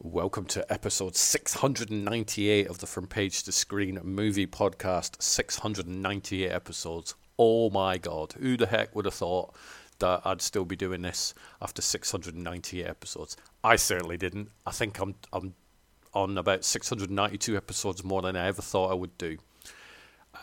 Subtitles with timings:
[0.00, 5.20] Welcome to episode 698 of the From Page to Screen movie podcast.
[5.20, 7.16] 698 episodes.
[7.36, 8.34] Oh my god.
[8.38, 9.56] Who the heck would have thought
[9.98, 13.36] that I'd still be doing this after 698 episodes?
[13.64, 14.50] I certainly didn't.
[14.64, 15.54] I think I'm I'm
[16.14, 19.38] on about 692 episodes more than I ever thought I would do.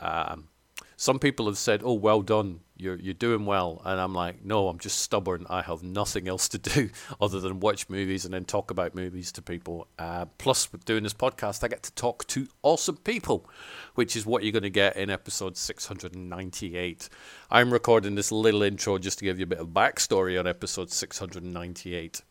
[0.01, 0.49] Um,
[0.97, 4.67] some people have said, "Oh, well done, you're you're doing well," and I'm like, "No,
[4.67, 5.45] I'm just stubborn.
[5.49, 9.31] I have nothing else to do other than watch movies and then talk about movies
[9.33, 9.87] to people.
[9.99, 13.49] Uh, plus, with doing this podcast, I get to talk to awesome people,
[13.95, 17.09] which is what you're going to get in episode 698.
[17.51, 20.91] I'm recording this little intro just to give you a bit of backstory on episode
[20.91, 22.21] 698.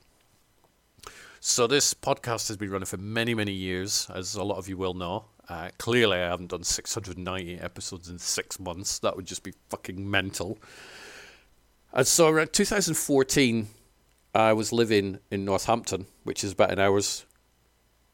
[1.46, 4.78] So this podcast has been running for many, many years, as a lot of you
[4.78, 5.26] will know.
[5.48, 8.98] Uh, clearly, I haven't done 690 episodes in six months.
[9.00, 10.58] That would just be fucking mental.
[11.92, 13.68] And so around 2014,
[14.34, 17.24] I was living in Northampton, which is about an hour's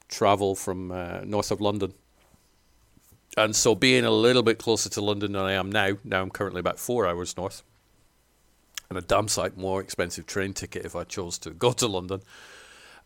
[0.09, 1.95] travel from uh, north of London.
[3.37, 6.31] And so being a little bit closer to London than I am now, now I'm
[6.31, 7.63] currently about four hours north,
[8.89, 12.23] and a damn sight more expensive train ticket if I chose to go to London.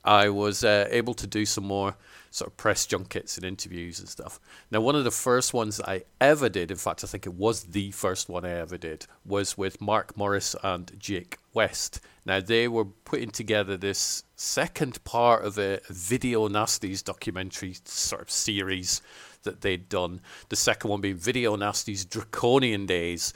[0.05, 1.97] I was uh, able to do some more
[2.31, 4.41] sort of press junkets and interviews and stuff.
[4.71, 7.63] Now, one of the first ones I ever did, in fact, I think it was
[7.65, 12.01] the first one I ever did, was with Mark Morris and Jake West.
[12.27, 18.31] Now, they were putting together this second part of a Video Nasties documentary sort of
[18.31, 19.01] series
[19.45, 20.21] that they'd done.
[20.49, 23.33] The second one being Video Nasty's Draconian Days,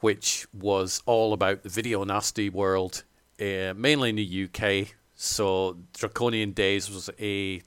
[0.00, 3.04] which was all about the Video Nasty world,
[3.40, 7.60] uh, mainly in the UK so Draconian Days was a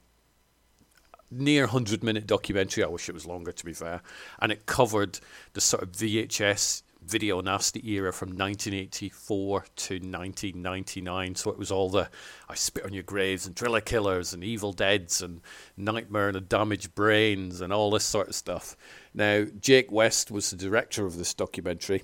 [1.29, 2.81] near 100 minute documentary.
[2.81, 4.01] I wish it was longer, to be fair.
[4.39, 5.19] And it covered
[5.51, 11.35] the sort of VHS video nasty era from 1984 to 1999.
[11.35, 12.09] So it was all the
[12.47, 15.41] I Spit on Your Graves and Driller Killers and Evil Deads and
[15.75, 18.78] Nightmare and the Damaged Brains and all this sort of stuff.
[19.13, 22.03] Now, Jake West was the director of this documentary.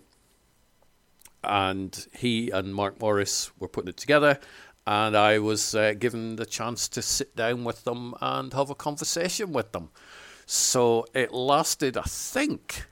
[1.41, 4.39] And he and Mark Morris were putting it together
[4.87, 8.75] and I was uh, given the chance to sit down with them and have a
[8.75, 9.89] conversation with them.
[10.45, 12.85] So it lasted, I think,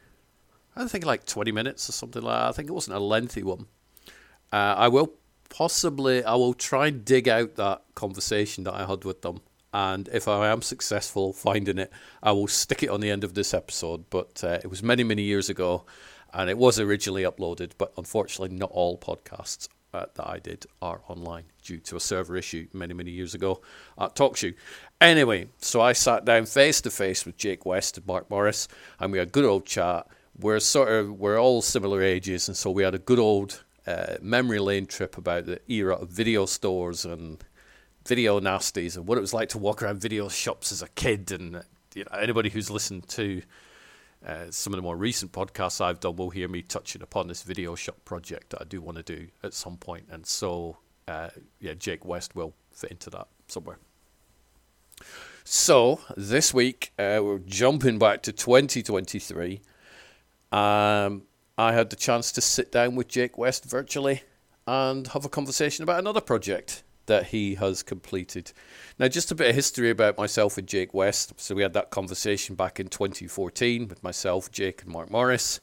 [0.75, 2.49] I think like 20 minutes or something like that.
[2.49, 3.67] I think it wasn't a lengthy one.
[4.51, 5.13] Uh, I will
[5.49, 9.39] possibly, I will try and dig out that conversation that I had with them.
[9.73, 13.35] And if I am successful finding it, I will stick it on the end of
[13.35, 14.09] this episode.
[14.09, 15.85] But uh, it was many, many years ago,
[16.33, 17.71] and it was originally uploaded.
[17.77, 22.35] But unfortunately, not all podcasts uh, that I did are online due to a server
[22.35, 23.61] issue many, many years ago
[23.97, 24.53] at TalkShoe.
[24.99, 28.67] Anyway, so I sat down face to face with Jake West and Mark Morris,
[28.99, 30.07] and we had a good old chat.
[30.37, 34.15] We're sort of we're all similar ages, and so we had a good old uh,
[34.21, 37.43] memory lane trip about the era of video stores and
[38.05, 41.31] video nasties and what it was like to walk around video shops as a kid.
[41.31, 41.63] And
[41.93, 43.41] you know, anybody who's listened to
[44.25, 47.43] uh, some of the more recent podcasts I've done will hear me touching upon this
[47.43, 50.77] video shop project that I do want to do at some point, and so
[51.07, 53.77] uh, yeah, Jake West will fit into that somewhere.
[55.43, 59.61] So this week uh, we're jumping back to 2023.
[60.51, 61.23] Um,
[61.57, 64.23] I had the chance to sit down with Jake West virtually
[64.65, 68.51] and have a conversation about another project that he has completed.
[68.97, 71.33] Now, just a bit of history about myself and Jake West.
[71.37, 75.59] So, we had that conversation back in 2014 with myself, Jake, and Mark Morris.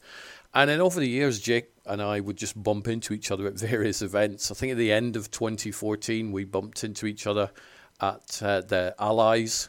[0.54, 3.54] And then over the years, Jake and I would just bump into each other at
[3.58, 4.50] various events.
[4.50, 7.50] I think at the end of 2014, we bumped into each other
[8.00, 9.68] at uh, the Allies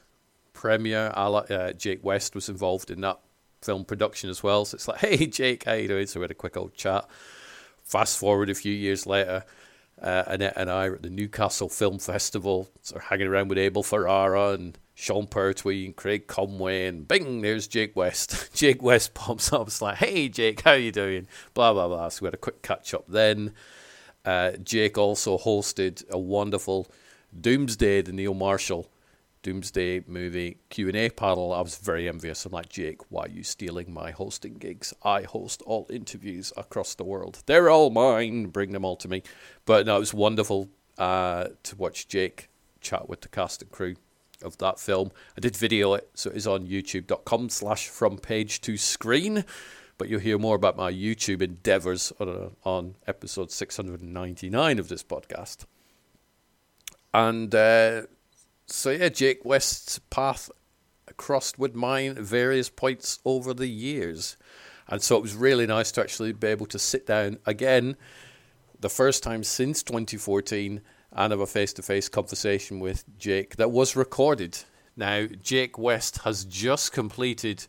[0.53, 1.11] premiere.
[1.15, 3.19] Uh, Jake West was involved in that
[3.61, 4.65] film production as well.
[4.65, 6.07] So it's like, hey, Jake, how you doing?
[6.07, 7.07] So we had a quick old chat.
[7.83, 9.43] Fast forward a few years later,
[10.03, 13.83] uh, Annette and I were at the Newcastle Film Festival, of hanging around with Abel
[13.83, 18.53] Ferrara and Sean Pertwee and Craig Conway, and bing, there's Jake West.
[18.53, 19.67] Jake West pops up.
[19.67, 21.27] It's like, hey, Jake, how you doing?
[21.53, 22.09] Blah, blah, blah.
[22.09, 23.53] So we had a quick catch up then.
[24.25, 26.87] Uh, Jake also hosted a wonderful
[27.39, 28.89] Doomsday, the Neil Marshall
[29.43, 32.45] Doomsday movie Q&A panel, I was very envious.
[32.45, 34.93] I'm like, Jake, why are you stealing my hosting gigs?
[35.03, 37.43] I host all interviews across the world.
[37.45, 38.47] They're all mine.
[38.47, 39.21] Bring them all to me.
[39.65, 42.49] But no, it was wonderful uh, to watch Jake
[42.81, 43.95] chat with the cast and crew
[44.41, 45.11] of that film.
[45.37, 49.45] I did video it, so it is on youtube.com slash from page to screen.
[49.97, 55.65] But you'll hear more about my YouTube endeavors on, on episode 699 of this podcast.
[57.13, 58.03] And uh,
[58.65, 60.49] so, yeah, Jake West's path
[61.17, 64.37] crossed with mine at various points over the years.
[64.87, 67.95] And so it was really nice to actually be able to sit down again,
[68.79, 70.81] the first time since 2014,
[71.11, 74.57] and have a face to face conversation with Jake that was recorded.
[74.95, 77.65] Now, Jake West has just completed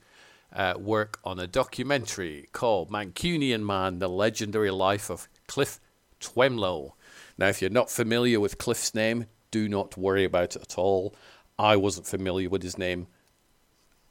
[0.52, 5.80] uh, work on a documentary called Mancunian Man The Legendary Life of Cliff
[6.20, 6.94] Twemlow.
[7.36, 11.14] Now, if you're not familiar with Cliff's name, do not worry about it at all.
[11.56, 13.06] I wasn't familiar with his name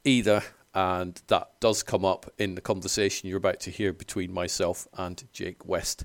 [0.02, 0.42] either,
[0.74, 5.22] and that does come up in the conversation you're about to hear between myself and
[5.34, 6.04] Jake West.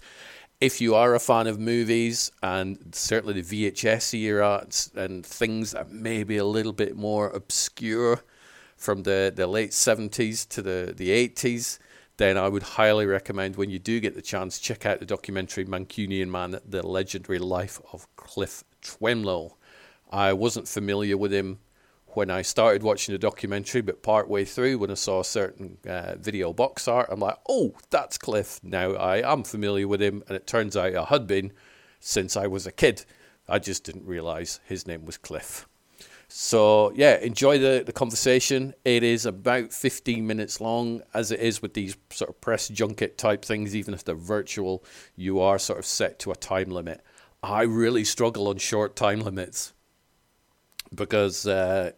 [0.59, 5.89] If you are a fan of movies and certainly the VHS era and things that
[5.89, 8.21] may be a little bit more obscure
[8.75, 11.79] from the, the late 70s to the, the 80s,
[12.19, 15.63] then I would highly recommend when you do get the chance, check out the documentary
[15.63, 19.55] Mancunian Man, The Legendary Life of Cliff Twemlow.
[20.11, 21.59] I wasn't familiar with him
[22.07, 26.15] when I started watching the documentary, but partway through, when I saw a certain uh,
[26.17, 28.59] video box art, I'm like, oh, that's Cliff.
[28.63, 31.53] Now I am familiar with him, and it turns out I had been
[32.01, 33.05] since I was a kid.
[33.47, 35.68] I just didn't realize his name was Cliff.
[36.31, 38.75] So, yeah, enjoy the, the conversation.
[38.85, 43.17] It is about 15 minutes long, as it is with these sort of press junket
[43.17, 44.83] type things, even if they're virtual,
[45.15, 47.01] you are sort of set to a time limit.
[47.41, 49.73] I really struggle on short time limits
[50.93, 51.93] because uh,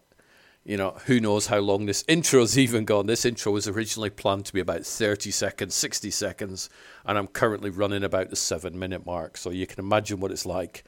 [0.63, 3.07] you know who knows how long this intro's even gone.
[3.07, 6.69] This intro was originally planned to be about 30 seconds, 60 seconds,
[7.05, 9.35] and I'm currently running about the seven minute mark.
[9.35, 10.85] So you can imagine what it's like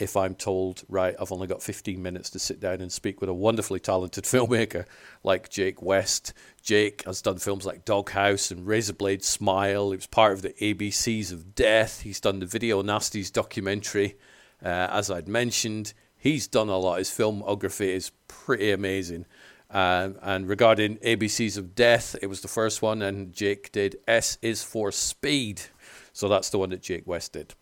[0.00, 3.30] if I'm told, right, I've only got 15 minutes to sit down and speak with
[3.30, 4.86] a wonderfully talented filmmaker
[5.22, 6.32] like Jake West.
[6.62, 9.90] Jake has done films like Doghouse and Razorblade Smile.
[9.90, 12.00] He was part of the ABCs of Death.
[12.00, 14.16] He's done the Video Nasties documentary,
[14.64, 16.98] uh, as I'd mentioned he's done a lot.
[16.98, 19.26] His filmography is pretty amazing.
[19.70, 24.38] Um, and regarding ABCs of Death, it was the first one, and Jake did S
[24.42, 25.62] is for Speed.
[26.12, 27.54] So that's the one that Jake West did.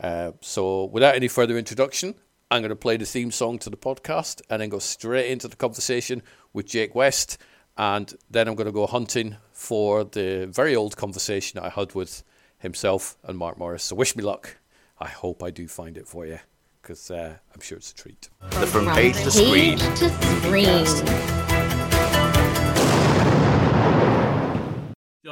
[0.00, 2.14] Uh, so without any further introduction,
[2.50, 5.48] I'm going to play the theme song to the podcast and then go straight into
[5.48, 7.38] the conversation with Jake West.
[7.76, 12.22] And then I'm going to go hunting for the very old conversation I had with
[12.58, 13.84] himself and Mark Morris.
[13.84, 14.56] So wish me luck.
[14.98, 16.38] I hope I do find it for you
[16.80, 18.30] because uh, I'm sure it's a treat.
[18.50, 19.78] From, from page, to screen.
[19.78, 20.08] To
[20.40, 21.45] screen.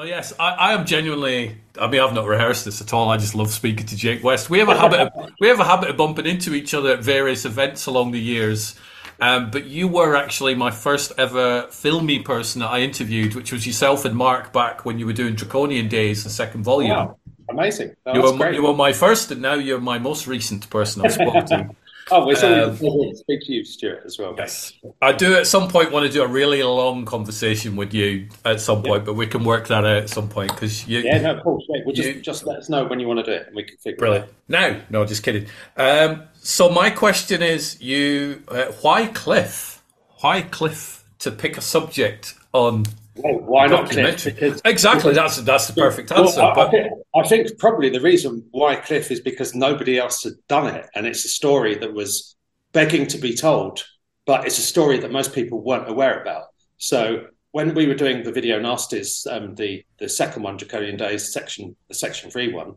[0.05, 1.56] Oh, yes, I, I, am genuinely.
[1.81, 3.09] I mean, I've not rehearsed this at all.
[3.09, 4.51] I just love speaking to Jake West.
[4.51, 5.01] We have a habit.
[5.01, 8.21] Of, we have a habit of bumping into each other at various events along the
[8.21, 8.79] years.
[9.19, 13.67] Um, but you were actually my first ever filmy person that I interviewed, which was
[13.67, 16.91] yourself and Mark back when you were doing Draconian Days, the second volume.
[16.91, 17.17] Wow.
[17.49, 17.97] Amazing.
[18.12, 21.47] you, were, you were my first, and now you're my most recent person I've spoken
[21.47, 21.71] to.
[22.11, 24.35] Oh, it's always um, to speak to you, Stuart, as well.
[24.37, 24.73] Yes.
[25.01, 28.61] I do at some point want to do a really long conversation with you at
[28.61, 29.06] some point, yeah.
[29.06, 31.01] but we can work that out at some point because you.
[31.01, 31.65] Yeah, no, of course.
[31.69, 31.83] Yeah.
[31.85, 33.65] Well, just, you, just let us know when you want to do it, and we
[33.65, 34.27] can figure brilliant.
[34.49, 34.73] it out.
[34.91, 35.47] No, no, just kidding.
[35.77, 39.83] Um, so my question is, you, uh, why Cliff?
[40.21, 42.84] Why Cliff to pick a subject on
[43.17, 44.25] well, why not Cliff?
[44.25, 46.41] Because, exactly, that's that's the perfect answer.
[46.41, 50.25] Well, I, I, think, I, think, probably the reason why Cliff is because nobody else
[50.25, 52.35] had done it, and it's a story that was
[52.73, 53.85] begging to be told,
[54.27, 56.47] but it's a story that most people weren't aware about.
[56.79, 61.33] So when we were doing the video nasties, um, the the second one, Draconian Days,
[61.33, 62.75] section the section three one,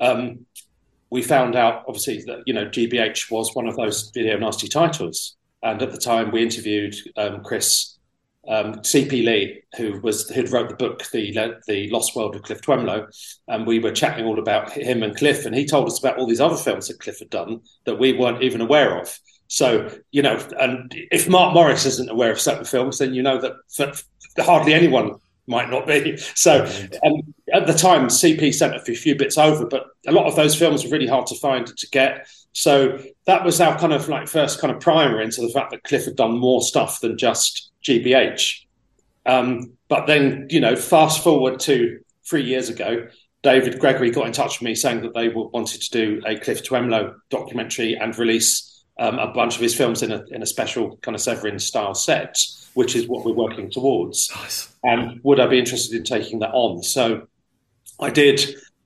[0.00, 0.44] um,
[1.08, 5.36] we found out obviously that you know GBH was one of those video nasty titles,
[5.62, 7.91] and at the time we interviewed um, Chris
[8.48, 11.32] um, CP Lee, who was who wrote the book, the
[11.66, 13.06] the Lost World of Cliff Twemlow,
[13.48, 16.26] and we were chatting all about him and Cliff, and he told us about all
[16.26, 19.18] these other films that Cliff had done that we weren't even aware of.
[19.48, 23.40] So you know, and if Mark Morris isn't aware of certain films, then you know
[23.40, 24.02] that
[24.38, 26.16] hardly anyone might not be.
[26.34, 26.64] So
[27.04, 30.54] um, at the time, CP sent a few bits over, but a lot of those
[30.54, 32.26] films were really hard to find to get.
[32.52, 35.84] So that was our kind of like first kind of primer into the fact that
[35.84, 38.64] Cliff had done more stuff than just GBH.
[39.26, 43.06] Um, but then, you know, fast forward to three years ago,
[43.42, 46.64] David Gregory got in touch with me saying that they wanted to do a Cliff
[46.64, 50.96] Twemlow documentary and release um, a bunch of his films in a, in a special
[50.98, 52.36] kind of Severin style set,
[52.74, 54.30] which is what we're working towards.
[54.36, 54.72] Nice.
[54.84, 56.82] And would I be interested in taking that on?
[56.82, 57.26] So
[57.98, 58.40] I did,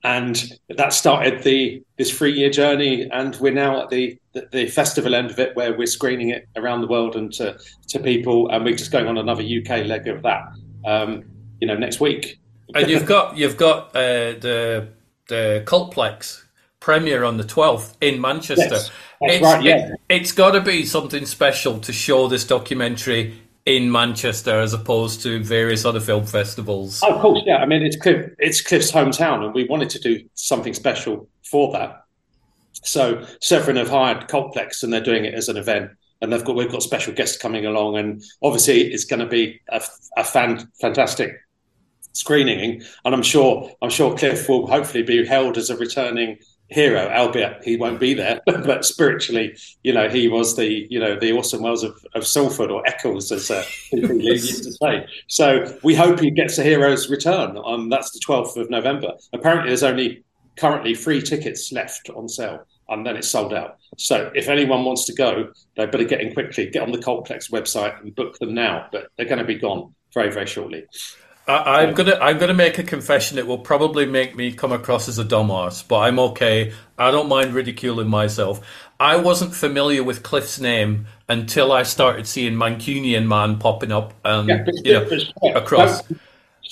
[0.05, 4.67] and that started the this three year journey, and we're now at the the, the
[4.69, 8.49] festival end of it, where we're screening it around the world and to to people,
[8.51, 10.43] and we're just going on another UK leg of that.
[10.85, 11.25] Um,
[11.61, 12.39] you know, next week.
[12.75, 14.89] and you've got you've got uh, the
[15.29, 16.43] the Cultplex
[16.81, 18.65] premiere on the twelfth in Manchester.
[18.75, 18.91] Yes,
[19.23, 19.95] it's, right, yeah.
[20.11, 25.23] It, has got to be something special to show this documentary in Manchester as opposed
[25.23, 27.01] to various other film festivals.
[27.03, 27.57] Oh, of course, yeah.
[27.57, 31.73] I mean, it's Cliff, it's Cliff's hometown, and we wanted to do something special for
[31.73, 32.06] that.
[32.85, 35.91] So Severin have hired Cultplex, and they're doing it as an event.
[36.23, 39.61] And they've got we've got special guests coming along, and obviously it's going to be
[39.69, 39.83] a,
[40.17, 41.37] a fan, fantastic
[42.13, 42.83] screening.
[43.05, 47.63] And I'm sure I'm sure Cliff will hopefully be held as a returning hero, albeit
[47.65, 51.63] he won't be there, but spiritually, you know, he was the, you know, the Orson
[51.63, 55.07] Welles of, of Salford or Eccles, as uh, people used to say.
[55.29, 57.59] So we hope he gets a hero's return.
[57.65, 59.13] Um, that's the 12th of November.
[59.33, 60.25] Apparently, there's only
[60.57, 62.67] currently three tickets left on sale.
[62.89, 63.79] And then it's sold out.
[63.99, 66.71] So if anyone wants to go, they better get in quickly.
[66.71, 68.87] Get on the Cultplex website and book them now.
[68.93, 70.87] But they're going to be gone very, very shortly.
[71.49, 73.39] I, am gonna I'm gonna make a confession.
[73.39, 76.73] It will probably make me come across as a dumbass, but I'm okay.
[76.99, 78.67] I don't mind ridiculing myself.
[78.99, 84.49] I wasn't familiar with Cliff's name until I started seeing Mancunian Man popping up, and
[84.49, 86.03] yeah, you know, across.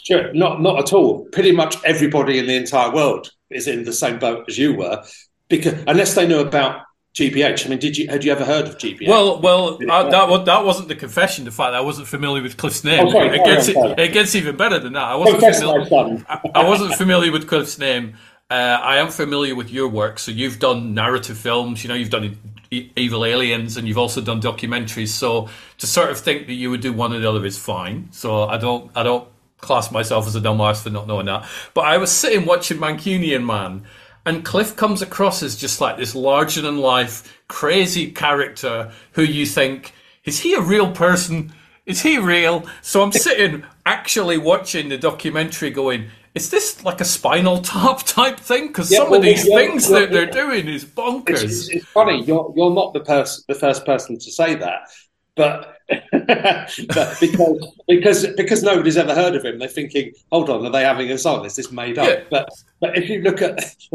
[0.04, 1.25] Sure, not not at all.
[1.32, 5.02] Pretty much everybody in the entire world is in the same boat as you were,
[5.49, 6.82] because unless they know about
[7.14, 7.66] GBH.
[7.66, 9.08] I mean, did you had you ever heard of GBH?
[9.08, 11.44] Well, well, uh, that that wasn't the confession.
[11.44, 13.06] The fact that I wasn't familiar with Cliff's name.
[13.06, 15.04] Oh, sorry, it, gets, it, gets, even better than that.
[15.04, 18.14] I wasn't, familiar, I, I wasn't familiar with Cliff's name.
[18.50, 20.18] Uh, I am familiar with your work.
[20.18, 21.84] So you've done narrative films.
[21.84, 22.37] You know, you've done
[22.70, 25.08] Evil Aliens, and you've also done documentaries.
[25.08, 28.08] So to sort of think that you would do one or the other is fine.
[28.11, 31.49] So I don't, I don't class myself as a dumbass for not knowing that.
[31.73, 33.84] But I was sitting watching Mancunian Man
[34.26, 39.44] and Cliff comes across as just like this larger than life, crazy character who you
[39.46, 39.92] think,
[40.25, 41.52] is he a real person?
[41.84, 42.66] Is he real?
[42.80, 48.40] So I'm sitting actually watching the documentary going, is this like a spinal tap type
[48.40, 48.68] thing?
[48.68, 51.44] Because yeah, some well, of these yeah, things that they're doing is bonkers.
[51.44, 52.25] It's, it's, funny.
[52.25, 54.88] You're you're not the person, the first person to say that,
[55.36, 60.70] but, but because because because nobody's ever heard of him, they're thinking, hold on, are
[60.70, 61.44] they having us on?
[61.44, 62.08] Is this made up?
[62.08, 62.24] Yeah.
[62.30, 62.48] But
[62.80, 63.58] but if you look at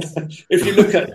[0.49, 1.11] if you look at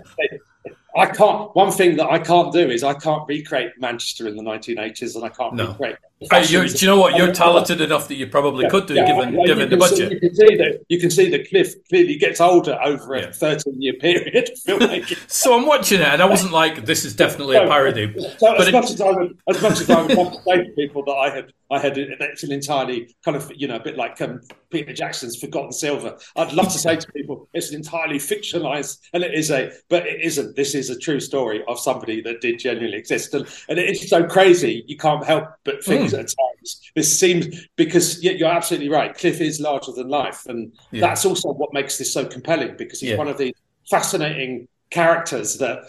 [0.95, 1.53] I can't.
[1.55, 5.25] One thing that I can't do is I can't recreate Manchester in the 1980s, and
[5.25, 5.67] I can't no.
[5.67, 5.97] recreate.
[6.21, 7.17] Do you know what?
[7.17, 10.09] You're talented enough that you probably yeah, could do, yeah, given yeah, given the budget.
[10.09, 13.33] See, you can see that you can see that Cliff clearly gets older over a
[13.33, 14.51] 13 year period.
[15.27, 18.55] so I'm watching it, and I wasn't like, "This is definitely so, a parody." So
[18.55, 20.71] as, it, much as, I would, as much as I would love to say to
[20.71, 23.97] people that I had, I had it's an entirely kind of you know a bit
[23.97, 26.17] like um, Peter Jackson's Forgotten Silver.
[26.37, 30.07] I'd love to say to people it's an entirely fictionalized, and it is a, but
[30.07, 30.55] it isn't.
[30.55, 34.23] This is a true story of somebody that did genuinely exist, and, and it's so
[34.25, 36.04] crazy you can't help but think mm.
[36.11, 36.19] Hmm.
[36.19, 36.45] at times
[36.95, 39.15] this seems because you're absolutely right.
[39.15, 41.01] Cliff is larger than life, and yeah.
[41.01, 43.17] that's also what makes this so compelling because he's yeah.
[43.17, 43.55] one of the
[43.89, 45.79] fascinating characters that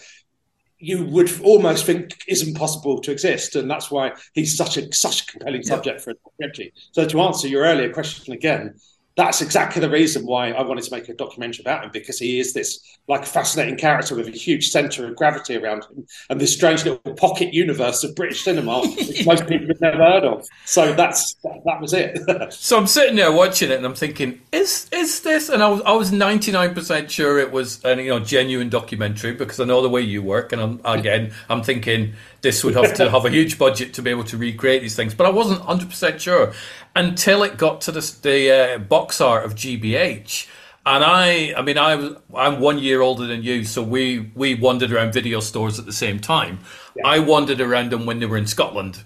[0.79, 5.21] you would almost think isn't possible to exist, and that's why he's such a such
[5.21, 6.03] a compelling subject yeah.
[6.03, 6.73] for a documentary.
[6.91, 8.75] So to answer your earlier question again,
[9.17, 12.39] that's exactly the reason why I wanted to make a documentary about him because he
[12.39, 16.53] is this like fascinating character with a huge centre of gravity around him and this
[16.53, 20.47] strange little pocket universe of British cinema which most people have never heard of.
[20.65, 22.19] So that's that, that was it.
[22.53, 25.49] so I'm sitting there watching it and I'm thinking, is is this?
[25.49, 29.33] And I was I was 99 percent sure it was a you know genuine documentary
[29.33, 32.93] because I know the way you work and I'm again I'm thinking this would have
[32.95, 35.59] to have a huge budget to be able to recreate these things, but I wasn't
[35.59, 36.53] 100 percent sure
[36.95, 40.47] until it got to the, the uh, box art of GBH.
[40.85, 44.91] And I, I mean, I, I'm one year older than you, so we, we wandered
[44.91, 46.59] around video stores at the same time.
[46.95, 47.05] Yeah.
[47.05, 49.03] I wandered around them when they were in Scotland.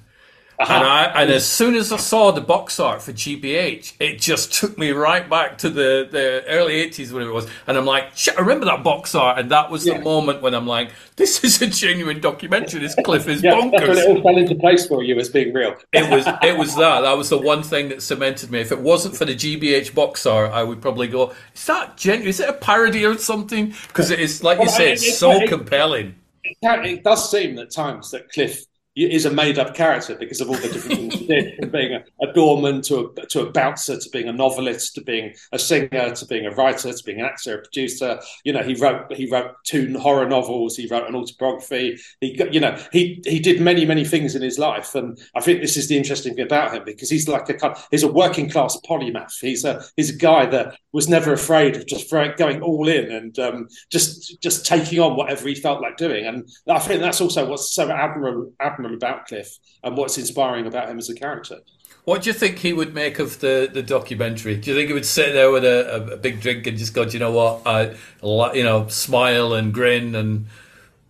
[0.62, 0.74] Uh-huh.
[0.74, 4.54] And, I, and as soon as I saw the box art for GBH, it just
[4.54, 7.50] took me right back to the, the early 80s, whatever it was.
[7.66, 9.40] And I'm like, shit, I remember that box art.
[9.40, 9.98] And that was yeah.
[9.98, 12.80] the moment when I'm like, this is a genuine documentary.
[12.80, 13.88] This cliff is yeah, bonkers.
[13.88, 15.76] That's it all fell into place for you as being real.
[15.94, 17.02] it was it was that.
[17.02, 18.60] That was the one thing that cemented me.
[18.60, 22.28] If it wasn't for the GBH box art, I would probably go, is that genuine?
[22.28, 23.74] Is it a parody or something?
[23.88, 26.16] Because it is, like well, you say, it's, it's so compelling.
[26.44, 30.50] It, it does seem at times that Cliff is a made up character because of
[30.50, 33.52] all the different things he did, from being a, a, doorman to a, to a
[33.52, 37.20] bouncer to being a novelist to being a singer to being a writer to being
[37.20, 38.20] an actor, a producer.
[38.44, 40.76] You know, he wrote he wrote two horror novels.
[40.76, 42.00] He wrote an autobiography.
[42.20, 45.62] He you know he he did many many things in his life, and I think
[45.62, 48.78] this is the interesting thing about him because he's like a he's a working class
[48.86, 49.40] polymath.
[49.40, 53.40] He's a he's a guy that was never afraid of just going all in and
[53.40, 56.26] um, just just taking on whatever he felt like doing.
[56.26, 60.90] And I think that's also what's so admirable, admirable about Cliff and what's inspiring about
[60.90, 61.60] him as a character.
[62.04, 64.56] What do you think he would make of the, the documentary?
[64.56, 67.06] Do you think he would sit there with a, a big drink and just go,
[67.06, 67.96] Do you know what, I,
[68.54, 70.48] you know, smile and grin and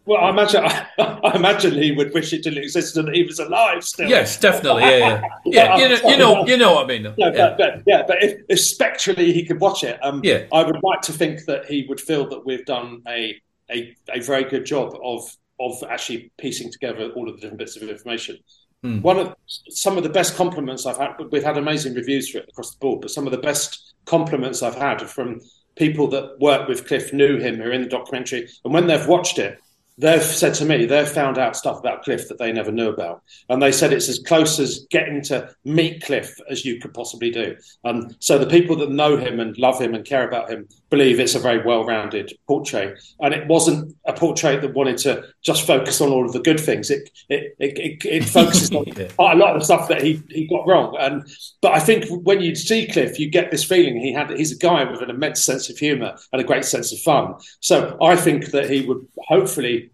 [0.05, 0.63] well, I imagine
[0.99, 4.09] I, imagine he would wish it didn't exist and he was alive still.
[4.09, 4.83] Yes, definitely.
[4.83, 5.77] Yeah, yeah, yeah.
[5.77, 7.03] you, know, you know, you know what I mean.
[7.03, 7.31] No, yeah.
[7.31, 10.79] But, but, yeah, but if, if spectrally he could watch it, um, yeah, I would
[10.83, 14.65] like to think that he would feel that we've done a a, a very good
[14.65, 18.37] job of of actually piecing together all of the different bits of information.
[18.83, 19.01] Mm.
[19.01, 19.35] One of
[19.69, 22.79] some of the best compliments I've had, we've had amazing reviews for it across the
[22.79, 25.39] board, but some of the best compliments I've had are from
[25.75, 29.07] people that work with Cliff, knew him, who are in the documentary, and when they've
[29.07, 29.59] watched it,
[29.97, 33.21] they've said to me they've found out stuff about Cliff that they never knew about,
[33.49, 37.29] and they said it's as close as getting to meet Cliff as you could possibly
[37.29, 37.55] do.
[37.83, 41.19] Um, so the people that know him and love him and care about him believe
[41.19, 46.01] it's a very well-rounded portrait, and it wasn't a portrait that wanted to just focus
[46.01, 46.89] on all of the good things.
[46.89, 50.21] It it it, it, it focuses on quite a lot of the stuff that he,
[50.29, 50.95] he got wrong.
[50.99, 51.27] And
[51.61, 54.31] but I think when you see Cliff, you get this feeling he had.
[54.31, 57.35] He's a guy with an immense sense of humour and a great sense of fun.
[57.59, 59.90] So I think that he would hopefully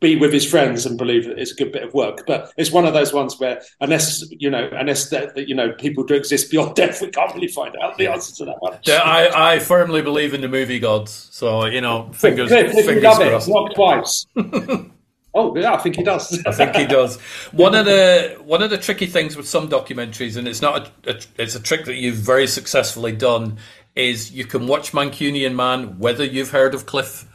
[0.00, 2.24] be with his friends and believe that it's a good bit of work.
[2.26, 6.04] But it's one of those ones where unless you know, unless that, you know people
[6.04, 8.78] do exist beyond death, we can't really find out the answer to that one.
[8.84, 11.28] Yeah, I, I firmly believe in the movie gods.
[11.32, 13.48] So you know, fingers, fingers crossed.
[13.48, 14.26] It, not twice.
[15.32, 16.44] Oh yeah, I think he does.
[16.44, 17.20] I think he does.
[17.52, 21.10] One of the one of the tricky things with some documentaries, and it's not a,
[21.10, 23.58] a, it's a trick that you've very successfully done,
[23.94, 27.28] is you can watch Mancunian Man whether you've heard of Cliff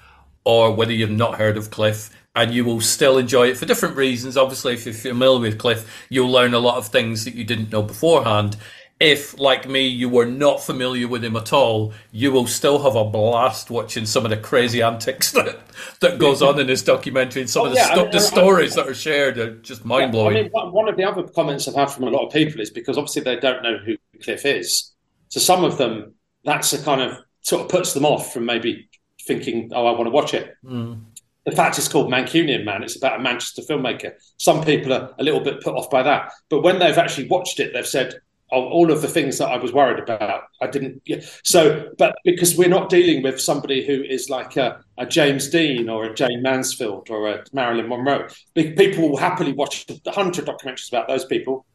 [0.43, 3.95] or whether you've not heard of Cliff, and you will still enjoy it for different
[3.95, 4.35] reasons.
[4.35, 7.71] Obviously, if you're familiar with Cliff, you'll learn a lot of things that you didn't
[7.71, 8.57] know beforehand.
[8.97, 12.95] If, like me, you were not familiar with him at all, you will still have
[12.95, 15.59] a blast watching some of the crazy antics that,
[15.99, 18.19] that goes on in this documentary and some oh, of the, yeah, I mean, the
[18.19, 20.37] stories I, that are shared are just mind blowing.
[20.37, 22.69] I mean, one of the other comments I've had from a lot of people is
[22.69, 24.93] because obviously they don't know who Cliff is.
[25.27, 26.13] So some of them,
[26.45, 28.89] that's a kind of sort of puts them off from maybe
[29.25, 30.55] thinking, oh, I want to watch it.
[30.63, 31.01] Mm.
[31.45, 34.13] The fact it's called Mancunian Man, it's about a Manchester filmmaker.
[34.37, 36.31] Some people are a little bit put off by that.
[36.49, 38.15] But when they've actually watched it, they've said,
[38.51, 41.01] oh, all of the things that I was worried about, I didn't.
[41.05, 41.21] Yeah.
[41.43, 45.87] So, but because we're not dealing with somebody who is like a, a James Dean
[45.87, 50.89] or a Jayne Mansfield or a Marilyn Monroe, people will happily watch a hundred documentaries
[50.89, 51.65] about those people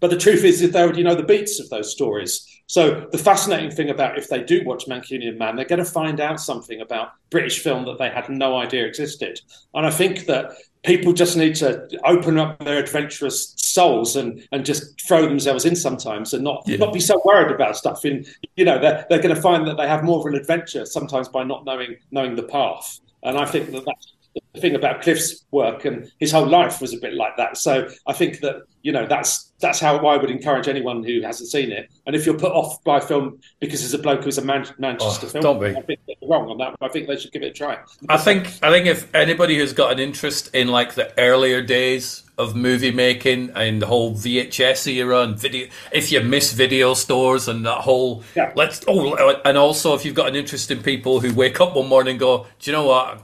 [0.00, 2.46] but the truth is that they already know the beats of those stories.
[2.70, 6.20] So the fascinating thing about if they do watch Mancunian Man, they're going to find
[6.20, 9.40] out something about British film that they had no idea existed.
[9.74, 10.52] And I think that
[10.84, 15.74] people just need to open up their adventurous souls and, and just throw themselves in
[15.74, 16.76] sometimes and not yeah.
[16.76, 18.04] not be so worried about stuff.
[18.04, 20.86] In you know, they're they're going to find that they have more of an adventure
[20.86, 23.00] sometimes by not knowing knowing the path.
[23.24, 24.12] And I think that that's
[24.54, 27.56] the thing about Cliff's work and his whole life was a bit like that.
[27.56, 31.50] So I think that you know that's that's how I would encourage anyone who hasn't
[31.50, 31.90] seen it.
[32.06, 34.66] And if you're put off by a film because it's a bloke who's a Man-
[34.78, 35.76] Manchester oh, film, don't be.
[35.76, 36.76] I think they're wrong on that.
[36.80, 37.78] I think they should give it a try.
[38.08, 42.22] I think I think if anybody who's got an interest in like the earlier days
[42.38, 47.48] of movie making and the whole VHS era and video, if you miss video stores
[47.48, 48.52] and that whole yeah.
[48.56, 51.86] let's oh, and also if you've got an interest in people who wake up one
[51.86, 53.22] morning and go, do you know what?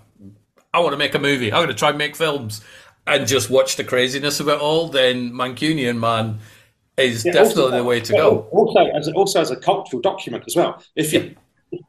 [0.77, 1.51] I want to make a movie.
[1.51, 2.62] I'm going to try and make films
[3.07, 4.89] and just watch the craziness of it all.
[4.89, 6.39] Then Mancunian Man
[6.99, 8.49] is yeah, definitely also, the way to go.
[8.53, 10.83] Oh, also, as also as a cultural document as well.
[10.95, 11.35] If you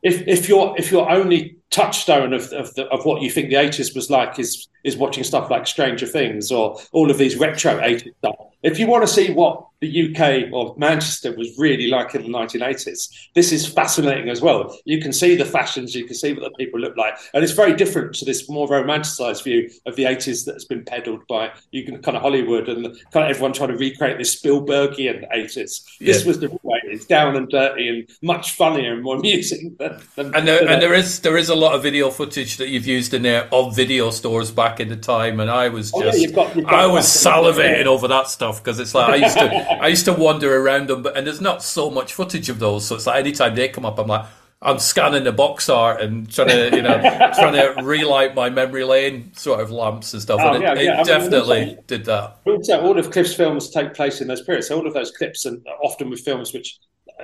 [0.03, 3.55] if if your if your only touchstone of of, the, of what you think the
[3.55, 7.77] 80s was like is is watching stuff like Stranger Things or all of these retro
[7.79, 8.35] 80s stuff.
[8.63, 12.29] If you want to see what the UK or Manchester was really like in the
[12.29, 13.13] 1980s.
[13.35, 14.77] This is fascinating as well.
[14.85, 17.53] You can see the fashions, you can see what the people look like, and it's
[17.53, 21.83] very different to this more romanticized view of the 80s that's been peddled by you
[21.83, 25.83] can kind of Hollywood and kind of everyone trying to recreate this Spielbergian 80s.
[25.99, 26.13] Yeah.
[26.13, 30.01] This was the way it's down and dirty and much funnier and more amusing than.
[30.15, 32.87] than and there, and there is there is a lot of video footage that you've
[32.87, 36.05] used in there of video stores back in the time, and I was just oh,
[36.05, 39.15] yeah, you've got, you've got I was salivating over that stuff because it's like I
[39.15, 39.81] used to.
[39.81, 42.87] I used to wander around them, but and there's not so much footage of those.
[42.87, 44.25] So it's like anytime they come up, I'm like,
[44.61, 46.99] I'm scanning the box art and trying to, you know,
[47.35, 50.39] trying to relight my memory lane sort of lamps and stuff.
[50.41, 50.93] Oh, and yeah, it, yeah.
[50.93, 52.37] It mean, definitely also- did that.
[52.45, 54.67] Also, all of Cliff's films take place in those periods.
[54.67, 56.79] So all of those clips, and often with films which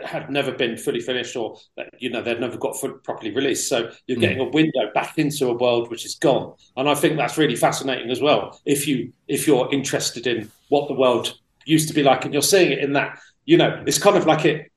[0.05, 3.69] had never been fully finished, or uh, you know they'd never got full, properly released.
[3.69, 7.17] So you're getting a window back into a world which is gone, and I think
[7.17, 8.59] that's really fascinating as well.
[8.65, 12.41] If you if you're interested in what the world used to be like, and you're
[12.41, 14.71] seeing it in that, you know, it's kind of like it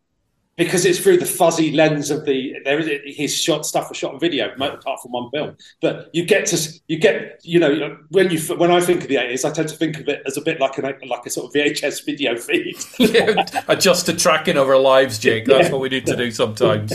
[0.56, 4.14] because it's through the fuzzy lens of the there is his shot stuff was shot
[4.14, 6.56] on video apart from one film but you get to
[6.88, 9.76] you get you know when you when i think of the 80s i tend to
[9.76, 12.76] think of it as a bit like an like a sort of vhs video feed
[13.68, 15.44] Adjust to tracking of our lives, Jake.
[15.44, 15.72] That's Yeah.
[15.72, 16.94] what we need to do sometimes.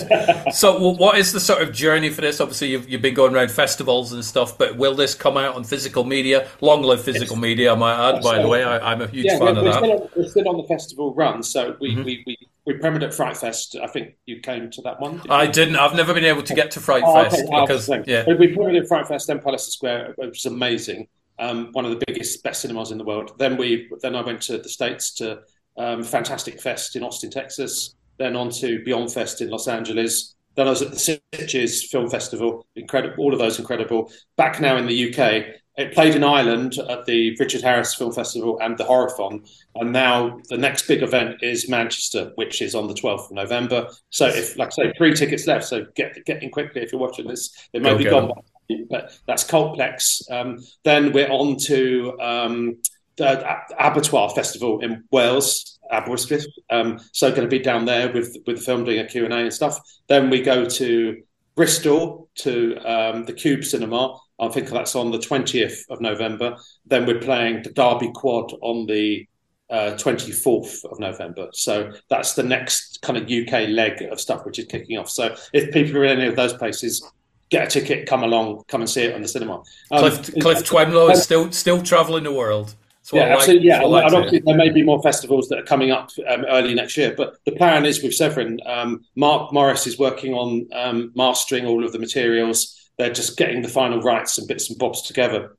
[0.53, 2.39] so, well, what is the sort of journey for this?
[2.39, 5.63] Obviously, you've, you've been going around festivals and stuff, but will this come out on
[5.63, 6.47] physical media?
[6.61, 8.63] Long live physical media, I might add, by the way.
[8.63, 9.81] I, I'm a huge yeah fan we're, of we're, that.
[9.83, 9.85] Mm-hmm.
[9.85, 13.13] still on, we're still on the festival run so we we, we we premiered at
[13.13, 15.33] fright fest i think you came to that one didn't you?
[15.33, 15.75] I didn't.
[15.77, 17.23] I've never been able to get to Fright Oh.
[17.23, 21.07] Fest Oh, because, yeah, we premiered at Fright Fest, then Palliser Square, which was amazing.
[21.39, 23.31] Um, one of the biggest, best cinemas in the world.
[23.39, 25.39] Then we, then I went to the states to
[25.77, 27.95] um, Fantastic Fest in Austin, Texas.
[28.17, 30.35] Then on to Beyond Fest in Los Angeles.
[30.55, 32.67] Then I was at the Sitges Film Festival.
[32.75, 34.11] Incredible, all of those incredible.
[34.37, 35.60] Back now in the UK.
[35.77, 39.49] It played in Ireland at the Richard Harris Film Festival and the Horrorthon.
[39.75, 43.89] And now the next big event is Manchester, which is on the 12th of November.
[44.09, 45.65] So if, like I say, three tickets left.
[45.65, 47.69] So get get in quickly if you're watching this.
[47.71, 48.41] It may Go be gone by
[48.89, 50.29] but that's Cultplex.
[50.31, 52.77] Um, then we're on to um,
[53.17, 53.43] the
[53.79, 56.45] Abertoir Festival in Wales, Aberystwyth.
[56.69, 59.33] Um, so going to be down there with with the film doing a Q and
[59.33, 59.79] A and stuff.
[60.07, 61.21] Then we go to
[61.55, 64.17] Bristol to um, the Cube Cinema.
[64.41, 66.57] I think that's on the twentieth of November.
[66.85, 69.27] Then we're playing the Derby Quad on the
[69.69, 71.47] uh, 24th of November.
[71.53, 75.09] So that's the next kind of UK leg of stuff which is kicking off.
[75.09, 77.09] So if people are in any of those places,
[77.49, 79.63] get a ticket, come along, come and see it on the cinema.
[79.91, 82.75] Um, Cliff, Cliff Twemlow is still still traveling the world.
[83.13, 83.67] Yeah, like- absolutely.
[83.67, 85.63] Yeah, that's what I and like to obviously there may be more festivals that are
[85.63, 87.13] coming up um, early next year.
[87.15, 91.83] But the plan is with Severin, um, Mark Morris is working on um, mastering all
[91.83, 92.80] of the materials.
[93.01, 95.57] They're just getting the final rights and bits and bobs together.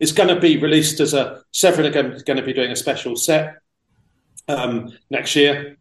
[0.00, 2.76] It's going to be released as a Severin are going, going to be doing a
[2.76, 3.58] special set
[4.48, 5.76] um, next year,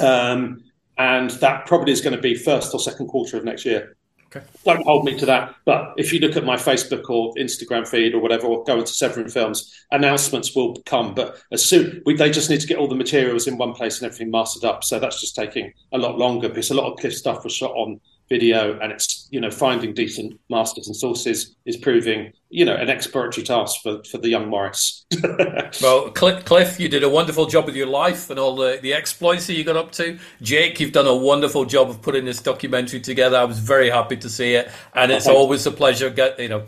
[0.00, 0.64] um,
[0.96, 3.98] and that probably is going to be first or second quarter of next year.
[4.34, 4.46] Okay.
[4.64, 8.14] Don't hold me to that, but if you look at my Facebook or Instagram feed
[8.14, 11.14] or whatever, or go into Severin Films, announcements will come.
[11.14, 14.00] But as soon we, they just need to get all the materials in one place
[14.00, 14.82] and everything mastered up.
[14.82, 17.72] So that's just taking a lot longer because a lot of Cliff stuff was shot
[17.72, 22.74] on video, and it's you know finding decent masters and sources is proving you know
[22.74, 25.04] an exploratory task for for the young Morris.
[25.82, 28.94] Well, Cliff, Cliff, you did a wonderful job with your life and all the, the
[28.94, 30.18] exploits that you got up to.
[30.40, 33.36] Jake, you've done a wonderful job of putting this documentary together.
[33.36, 36.64] I was very happy to see it, and it's always a pleasure get you know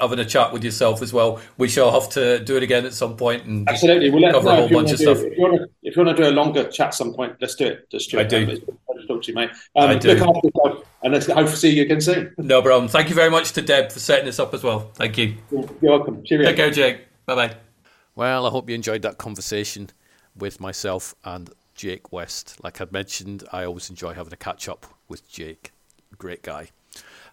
[0.00, 1.40] having a chat with yourself as well.
[1.56, 4.10] We shall have to do it again at some point and Absolutely.
[4.10, 5.26] We'll let us cover a whole if you, bunch want of to do, stuff.
[5.26, 7.54] if, you want to, if you want to do a longer chat some point, let's
[7.54, 7.90] do it.
[7.90, 8.44] Just I do.
[8.44, 9.50] Um, it's been a talk to you, mate.
[9.76, 10.14] Um, I do.
[10.14, 12.34] Look after yourself, and let's hope to see you again soon.
[12.38, 12.88] No problem.
[12.88, 14.90] Thank you very much to Deb for setting this up as well.
[14.94, 15.36] Thank you.
[15.50, 16.22] You're welcome.
[16.24, 16.46] Cheerio.
[16.48, 17.00] Take care, Jake.
[17.26, 17.56] Bye bye.
[18.14, 19.90] Well, I hope you enjoyed that conversation
[20.36, 22.56] with myself and Jake West.
[22.62, 25.72] Like I'd mentioned, I always enjoy having a catch up with Jake.
[26.16, 26.70] Great guy.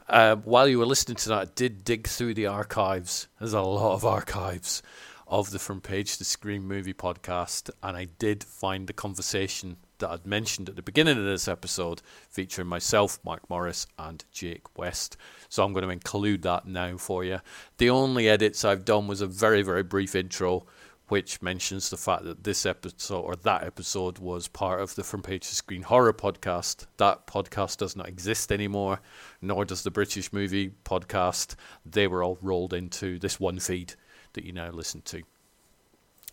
[0.07, 3.27] Uh, while you were listening to that, I did dig through the archives.
[3.39, 4.83] There's a lot of archives
[5.27, 10.11] of the From Page to Screen movie podcast, and I did find the conversation that
[10.11, 15.17] I'd mentioned at the beginning of this episode featuring myself, Mark Morris, and Jake West.
[15.49, 17.39] So I'm going to include that now for you.
[17.77, 20.67] The only edits I've done was a very, very brief intro
[21.07, 25.21] which mentions the fact that this episode or that episode was part of the From
[25.21, 26.87] Page to Screen horror podcast.
[26.97, 29.01] That podcast does not exist anymore,
[29.41, 31.55] nor does the British movie podcast.
[31.85, 33.93] They were all rolled into this one feed
[34.33, 35.21] that you now listen to.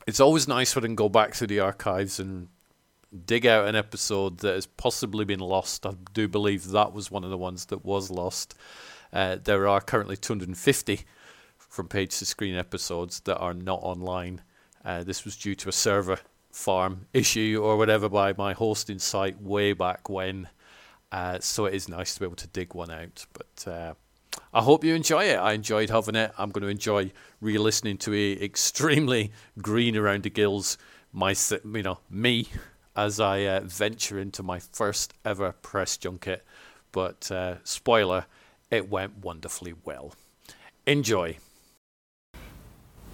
[0.06, 2.48] It's always nice when I can go back to the archives and
[3.26, 5.84] dig out an episode that has possibly been lost.
[5.84, 8.54] I do believe that was one of the ones that was lost.
[9.12, 11.02] Uh, there are currently 250
[11.58, 14.40] from page to screen episodes that are not online.
[14.84, 16.18] Uh, this was due to a server
[16.50, 20.48] farm issue or whatever by my hosting site way back when.
[21.10, 23.26] Uh, so it is nice to be able to dig one out.
[23.32, 23.94] But uh,
[24.52, 25.36] I hope you enjoy it.
[25.36, 26.32] I enjoyed having it.
[26.38, 30.78] I'm going to enjoy re-listening to a extremely green around the gills,
[31.12, 32.48] my you know me,
[32.96, 36.44] as I uh, venture into my first ever press junket.
[36.92, 38.26] But uh, spoiler,
[38.70, 40.14] it went wonderfully well.
[40.86, 41.38] Enjoy.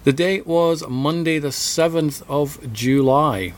[0.05, 3.51] The date was Monday, the 7th of July.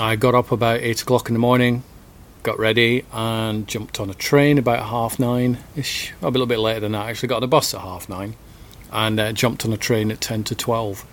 [0.00, 1.82] I got up about 8 o'clock in the morning,
[2.44, 6.12] got ready and jumped on a train about half nine ish.
[6.22, 7.08] A little bit later than that.
[7.08, 8.36] Actually, got on a bus at half nine,
[8.92, 11.04] and uh, jumped on a train at ten to twelve.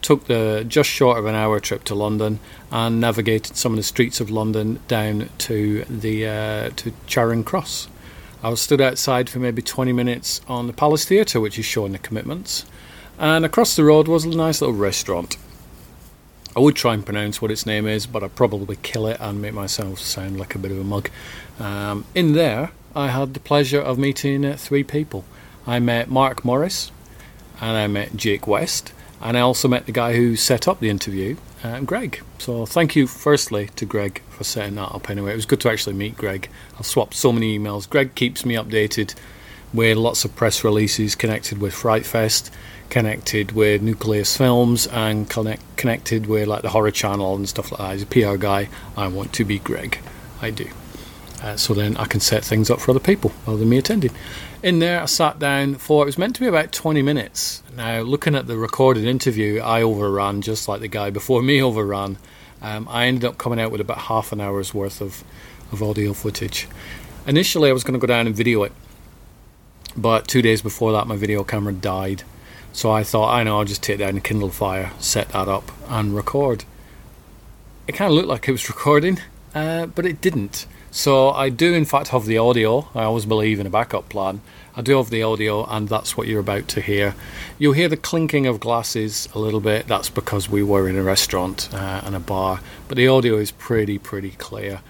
[0.00, 2.38] Took the just short of an hour trip to London
[2.70, 7.88] and navigated some of the streets of London down to the uh, to Charing Cross.
[8.44, 11.92] I was stood outside for maybe 20 minutes on the Palace Theatre, which is showing
[11.92, 12.64] the commitments,
[13.20, 15.36] and across the road was a nice little restaurant.
[16.56, 19.40] I would try and pronounce what its name is, but I'd probably kill it and
[19.40, 21.10] make myself sound like a bit of a mug.
[21.58, 25.24] Um, in there, I had the pleasure of meeting uh, three people.
[25.66, 26.90] I met Mark Morris,
[27.60, 30.88] and I met Jake West, and I also met the guy who set up the
[30.88, 32.22] interview, uh, Greg.
[32.38, 35.10] So thank you, firstly, to Greg for setting that up.
[35.10, 36.48] Anyway, it was good to actually meet Greg.
[36.78, 37.88] I've swapped so many emails.
[37.88, 39.14] Greg keeps me updated
[39.72, 42.50] with lots of press releases connected with Fright Fest,
[42.88, 47.78] connected with Nucleus Films, and connect, connected with like the Horror Channel and stuff like
[47.80, 47.92] that.
[47.92, 48.68] He's a PR guy.
[48.96, 49.98] I want to be Greg.
[50.42, 50.68] I do.
[51.42, 54.10] Uh, so then I can set things up for other people other than me attending.
[54.62, 57.62] In there, I sat down for it was meant to be about 20 minutes.
[57.74, 62.18] Now, looking at the recorded interview, I overran just like the guy before me overran.
[62.60, 65.24] Um, I ended up coming out with about half an hour's worth of,
[65.72, 66.68] of audio footage.
[67.26, 68.72] Initially, I was going to go down and video it,
[69.96, 72.22] but two days before that, my video camera died.
[72.72, 75.72] So I thought, I know, I'll just take down a Kindle Fire, set that up,
[75.88, 76.64] and record.
[77.86, 79.20] It kind of looked like it was recording,
[79.54, 80.66] uh, but it didn't.
[80.92, 82.88] So I do, in fact, have the audio.
[82.94, 84.40] I always believe in a backup plan.
[84.74, 87.14] I do have the audio, and that's what you're about to hear.
[87.58, 89.86] You'll hear the clinking of glasses a little bit.
[89.86, 93.50] That's because we were in a restaurant uh, and a bar, but the audio is
[93.50, 94.80] pretty, pretty clear.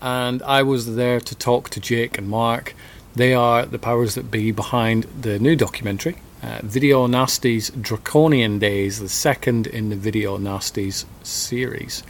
[0.00, 2.74] And I was there to talk to Jake and Mark.
[3.14, 9.00] They are the powers that be behind the new documentary, uh, Video Nasties Draconian Days,
[9.00, 12.02] the second in the Video Nasties series.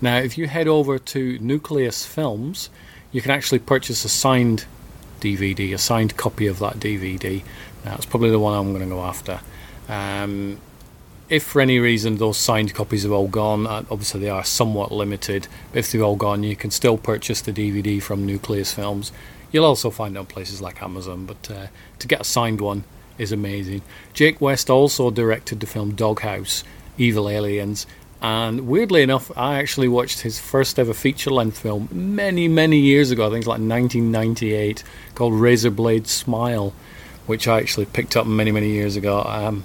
[0.00, 2.70] Now, if you head over to Nucleus Films,
[3.10, 4.66] you can actually purchase a signed
[5.20, 7.42] DVD, a signed copy of that DVD.
[7.84, 9.40] That's probably the one I'm going to go after.
[9.88, 10.58] Um,
[11.28, 14.92] if for any reason those signed copies have all gone, uh, obviously they are somewhat
[14.92, 15.48] limited.
[15.72, 19.10] But if they've all gone, you can still purchase the DVD from Nucleus Films.
[19.54, 21.66] You'll also find it on places like Amazon, but uh,
[22.00, 22.82] to get a signed one
[23.18, 23.82] is amazing.
[24.12, 26.64] Jake West also directed the film Doghouse,
[26.98, 27.86] Evil Aliens,
[28.20, 33.12] and weirdly enough, I actually watched his first ever feature length film many, many years
[33.12, 33.28] ago.
[33.28, 34.82] I think it's like 1998,
[35.14, 36.74] called Razorblade Smile,
[37.26, 39.22] which I actually picked up many, many years ago.
[39.24, 39.62] Um,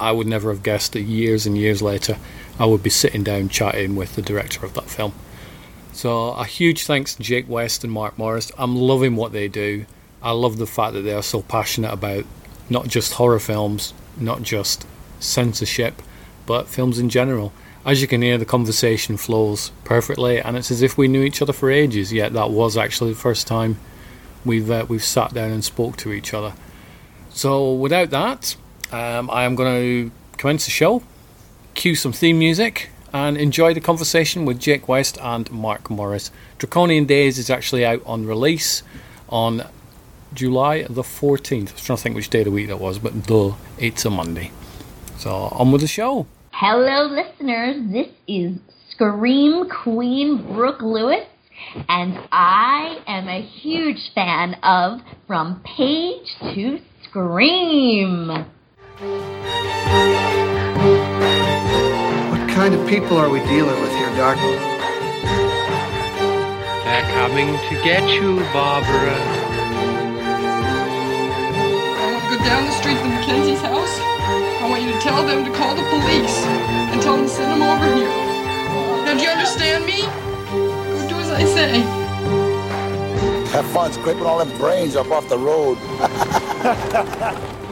[0.00, 2.16] I would never have guessed that years and years later
[2.58, 5.12] I would be sitting down chatting with the director of that film.
[5.96, 8.52] So, a huge thanks to Jake West and Mark Morris.
[8.58, 9.86] I'm loving what they do.
[10.22, 12.26] I love the fact that they are so passionate about
[12.68, 14.86] not just horror films, not just
[15.20, 16.02] censorship,
[16.44, 17.50] but films in general.
[17.86, 21.40] As you can hear, the conversation flows perfectly, and it's as if we knew each
[21.40, 22.12] other for ages.
[22.12, 23.78] Yet that was actually the first time
[24.44, 26.52] we've uh, we've sat down and spoke to each other.
[27.30, 28.54] So, without that,
[28.92, 31.02] um, I am going to commence the show,
[31.74, 36.30] cue some theme music, and enjoy the conversation with Jake West and Mark Morris.
[36.58, 38.82] Draconian Days is actually out on release
[39.30, 39.66] on
[40.34, 41.70] July the 14th.
[41.70, 44.04] I was trying to think which day of the week that was, but duh, it's
[44.04, 44.50] a Monday.
[45.16, 46.26] So, on with the show.
[46.52, 47.90] Hello, listeners.
[47.90, 48.58] This is
[48.90, 51.26] Scream Queen Brooke Lewis,
[51.88, 58.44] and I am a huge fan of From Page to Scream.
[62.56, 64.38] What kind of people are we dealing with here, Doc?
[66.84, 69.12] They're coming to get you, Barbara.
[71.92, 74.00] I want to go down the street to Mackenzie's house.
[74.00, 76.46] I want you to tell them to call the police
[76.96, 78.08] and tell them to send them over here.
[79.04, 80.00] Now, do you understand me?
[80.00, 81.80] Go do as I say.
[83.52, 85.76] Have fun scraping all them brains up off the road.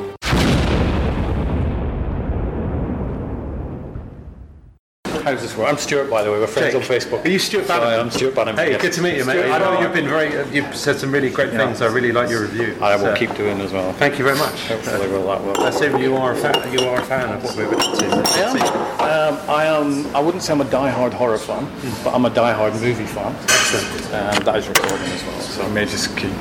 [5.25, 5.69] How's this work?
[5.71, 6.39] I'm Stuart, by the way.
[6.39, 6.83] We're friends Jake.
[6.83, 7.25] on Facebook.
[7.25, 8.63] Are you Stuart Sorry, I'm Stuart Bannerman.
[8.63, 8.83] Hey, yes.
[8.83, 9.41] good to meet you, mate.
[9.41, 11.81] Stuart, I know you you've been very, uh, you've said some really great things.
[11.81, 12.77] I really like your review.
[12.83, 13.91] I will So, keep doing as well.
[13.95, 14.69] Thank you very much.
[14.69, 15.59] Hopefully, will that will.
[15.65, 16.71] I assume you are a fan.
[16.79, 19.03] You are a fan of what we're up to.
[19.03, 19.35] I am.
[19.35, 20.15] Um, I am.
[20.15, 21.73] I wouldn't say I'm a die-hard horror fan,
[22.05, 23.29] but I'm a die-hard movie fan.
[23.35, 26.33] Um, that is recording as well, so I may just keep.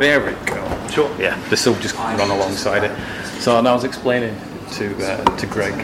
[0.00, 0.88] There we go.
[0.88, 1.14] Sure.
[1.20, 2.92] Yeah, this will just run alongside it.
[3.42, 4.34] So, and I was explaining
[4.72, 5.74] to uh, to Greg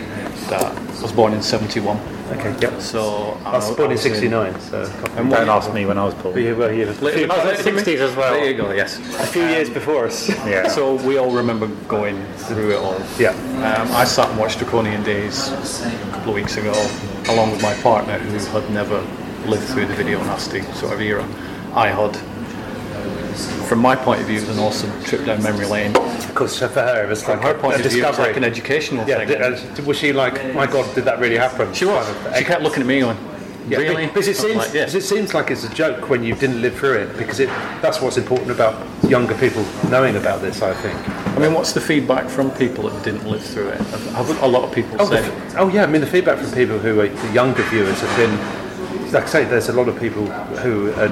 [0.49, 1.97] that I was born in '71.
[2.33, 2.55] Okay.
[2.61, 2.81] Yep.
[2.81, 4.61] So I was born in '69.
[4.61, 4.83] So.
[5.17, 6.35] And Don't ask me when I was born.
[6.35, 8.33] But you were you were Later than us, 60s as well.
[8.35, 8.73] There you go.
[8.73, 10.29] Yes, a few years before us.
[10.29, 10.69] Yeah.
[10.69, 13.01] So we all remember going through it all.
[13.19, 13.31] Yeah.
[13.31, 16.73] Um, I sat and watched Draconian Days a couple of weeks ago,
[17.29, 19.01] along with my partner who had never
[19.47, 21.23] lived through the video nasty sort of era.
[21.75, 22.17] I had,
[23.69, 25.97] from my point of view, it was an awesome trip down memory lane.
[25.97, 28.09] Of course, for her, it was From like her a, point a of view, it
[28.09, 29.29] was like an educational yeah, thing.
[29.29, 31.73] did- uh, was she like, my God, did that really happen?
[31.75, 32.07] she was.
[32.37, 33.17] She kept looking at me going,
[33.69, 34.07] Yeah, really?
[34.07, 34.81] Because it seems, like, yeah.
[34.87, 37.17] because it seems like it's a joke when you didn't live through it.
[37.19, 37.49] Because it,
[37.83, 38.75] that's what's important about
[39.05, 40.63] younger people knowing about this.
[40.63, 40.97] I think.
[41.37, 43.81] I mean, what's the feedback from people that didn't live through it?
[43.81, 46.39] Have, have a lot of people Oh, said the- oh yeah, I mean the feedback
[46.39, 48.35] from people who are the younger viewers have been,
[49.13, 51.09] like I say, there's a lot of people who are,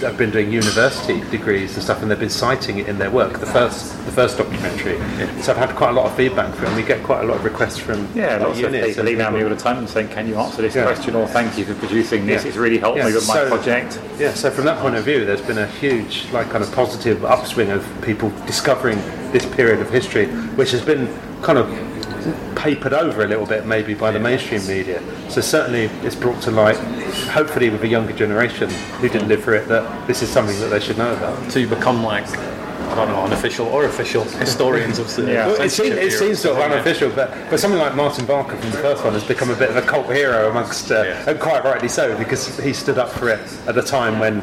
[0.00, 3.38] have been doing university degrees and stuff, and they've been citing it in their work.
[3.40, 4.96] The first, the first documentary.
[5.42, 6.74] So I've had quite a lot of feedback from.
[6.76, 9.48] We get quite a lot of requests from Yeah, lots of people email me all
[9.48, 10.84] the time and saying, "Can you answer this Yeah.
[10.84, 12.42] question?" or "Thank you for producing this.
[12.42, 12.48] Yeah.
[12.48, 15.04] It's really helped Yeah, me with my so- project." Yeah, so from that point of
[15.04, 19.00] view, there's been a huge, like, kind of positive upswing of people discovering
[19.32, 21.08] this period of history, which has been
[21.42, 21.68] kind of
[22.58, 25.00] papered over a little bit, maybe by the mainstream media.
[25.30, 26.76] So certainly, it's brought to light,
[27.30, 28.68] hopefully, with a younger generation
[29.00, 31.50] who didn't live through it, that this is something that they should know about.
[31.50, 35.46] so you become like, I don't know, unofficial or official historians of Yeah.
[35.46, 38.70] Well, it, seems, it seems sort of unofficial, but, but something like Martin Barker from
[38.70, 41.30] the first one has become a bit of a cult hero amongst, uh, Yeah.
[41.30, 44.42] and quite rightly so, because he stood up for it at a time when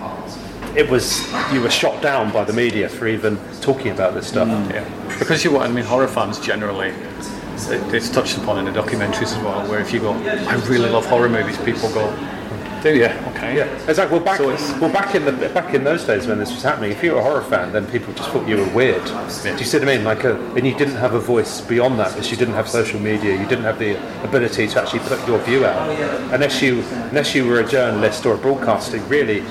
[0.77, 4.47] it was you were shot down by the media for even talking about this stuff.
[4.69, 4.83] Yeah,
[5.19, 5.69] because you want.
[5.69, 6.93] I mean, horror fans generally.
[7.69, 9.67] It, it's touched upon in the documentaries as well.
[9.69, 12.13] Where if you go, I really love horror movies, people go,
[12.85, 13.05] do you?
[13.05, 13.57] Okay.
[13.57, 14.15] Yeah, exactly.
[14.15, 16.91] Well, back So well back in the back in those days when this was happening,
[16.91, 19.03] if you were a horror fan, then people just thought you were weird.
[19.03, 20.03] Do you see what I mean?
[20.03, 22.99] Like, a, and you didn't have a voice beyond that because you didn't have social
[22.99, 23.31] media.
[23.41, 25.89] You didn't have the ability to actually put your view out
[26.31, 29.07] unless you unless you were a journalist or a broadcasting.
[29.09, 29.43] Really,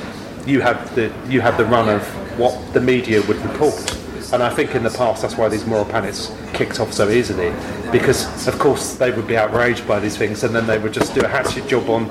[0.46, 2.02] you had the you had the run of
[2.38, 4.03] what the media would report.
[4.34, 7.52] And I think in the past that's why these moral panics kicked off so easily,
[7.92, 11.14] because of course they would be outraged by these things, and then they would just
[11.14, 12.06] do a hatchet job on,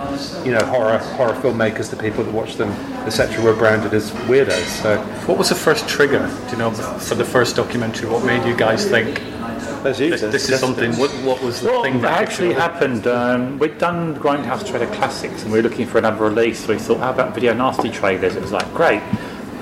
[0.45, 1.89] you know, horror horror filmmakers.
[1.89, 2.69] The people that watch them,
[3.05, 4.67] etc., were branded as weirdos.
[4.81, 6.25] So What was the first trigger?
[6.45, 8.09] Do you know for the first documentary?
[8.09, 9.21] What made you guys think
[9.83, 10.93] this, this is something?
[10.93, 13.05] What, what was the Well, thing that actually happened.
[13.05, 16.65] Um, we'd done Grindhouse Trailer Classics, and we were looking for another release.
[16.65, 18.37] So we thought, how about Video Nasty trailers?
[18.37, 19.01] It was like, great.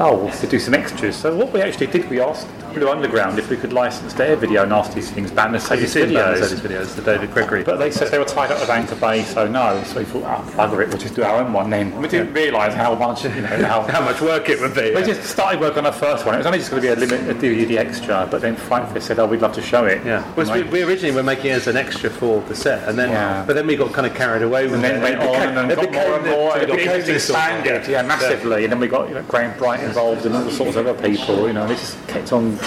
[0.04, 1.16] Oh, to do some extras.
[1.16, 4.66] So what we actually did, we asked Blue Underground if we could license their Video
[4.66, 6.40] Nasty things, Banner Have you Sages seen videos.
[6.40, 6.96] those videos?
[6.96, 7.64] The David Gregory.
[7.64, 9.82] But they said they were tied up with Anchor Bay, so no.
[9.86, 11.96] So we thought, oh, bugger it, we'll just do our own one then.
[12.02, 14.94] We didn't realise how much, you know, how, how much work it would be.
[14.96, 16.36] we just started work on our first one.
[16.36, 18.88] It was only just going to be a limit, a DVD extra, but then Fright
[18.90, 21.48] Fest said, "Oh, we'd love to show it." Yeah, well, we, we originally were making
[21.48, 23.44] it as an extra for the set, and then Yeah.
[23.46, 25.02] but then we got kind of carried away with And then it.
[25.04, 26.58] went It on became- and then it got became more and more.
[26.58, 28.64] It It got became this sort expanded, yeah, massively.
[28.64, 31.48] And then we got you know, Graham Bright involved and all sorts of other people.
[31.48, 32.58] You know, and it just kept on.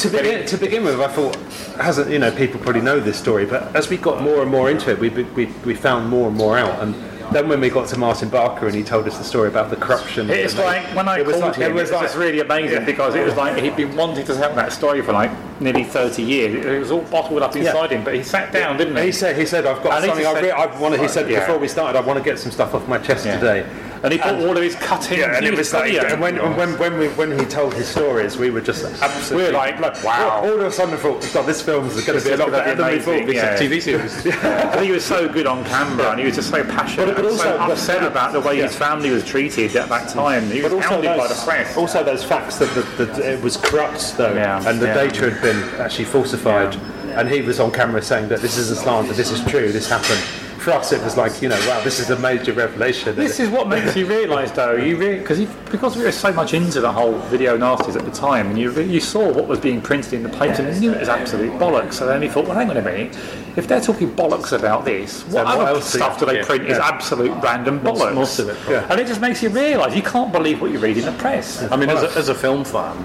[0.00, 1.36] To begin, to begin with, I thought,
[1.80, 4.68] hasn't you know, people probably know this story, but as we got more and more
[4.68, 6.82] into it, we, we, we found more and more out.
[6.82, 6.92] And
[7.32, 9.76] then when we got to Martin Barker and he told us the story about the
[9.76, 12.02] corruption, It's like when I It was called like- it him, was it was like-
[12.02, 12.84] just really amazing Yeah.
[12.84, 15.30] because it was like he'd been wanting to tell that story for like
[15.60, 16.64] nearly 30 years.
[16.66, 19.04] It, was all bottled up inside him, but he sat down, didn't he?
[19.04, 20.26] He said, he said, I've got something.
[20.26, 21.00] I, re- I want to.
[21.00, 21.40] He said Yeah.
[21.40, 23.38] before we started, I want to get some stuff off my chest Yeah.
[23.38, 23.66] today.
[24.02, 25.20] And he put all of his cuttings.
[25.20, 26.12] Yeah, and it was like, brilliant.
[26.12, 29.36] and when, and when, when, we, when he told his stories, we were just absolutely.
[29.36, 30.40] We were like, look, wow.
[30.42, 32.36] All, all of a sudden, I thought, God, this film is going to be a
[32.36, 33.14] lot gonna be better than we thought.
[33.22, 33.56] amazing, yeah.
[33.56, 34.26] TV series?
[34.72, 37.26] And he was so good on camera, and he was just so passionate, But- but
[37.26, 40.44] and so also- upset about the way his family was treated at that time.
[40.50, 41.76] He was But also hounded by the those, press.
[41.76, 44.94] also those facts that, the, that it was corrupt though, Yeah, and the yeah.
[44.94, 46.74] data had been actually falsified,
[47.14, 50.20] and he was on camera saying that this isn't slander, this is true, this happened.
[50.62, 53.16] For us, it was like you know, wow, this is a major revelation.
[53.16, 56.32] This is what makes you realise, though, you re- cause he, because we were so
[56.32, 59.48] much into the whole video nasties at the time, and you re- you saw what
[59.48, 61.94] was being printed in the papers, and you knew it was absolute bollocks.
[61.94, 63.18] So then you thought, well, hang on a minute,
[63.56, 66.64] if they're talking bollocks about this, what what other else stuff do they yeah, print
[66.66, 66.88] is yeah.
[66.88, 68.14] absolute random bollocks?
[68.14, 68.86] most of it, Yeah.
[68.88, 71.60] And it just makes you realise you can't believe what you read in the press.
[71.72, 72.96] I mean, as a, as a film fan,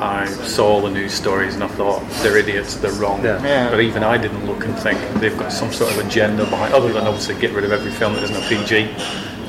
[0.00, 3.22] I saw all the news stories and I thought they're idiots, they're wrong.
[3.22, 3.42] Yeah.
[3.42, 3.70] Yeah.
[3.70, 6.90] But even I didn't look and think they've got some sort of agenda behind, other
[6.90, 8.94] than obviously get rid of every film that isn't a PG.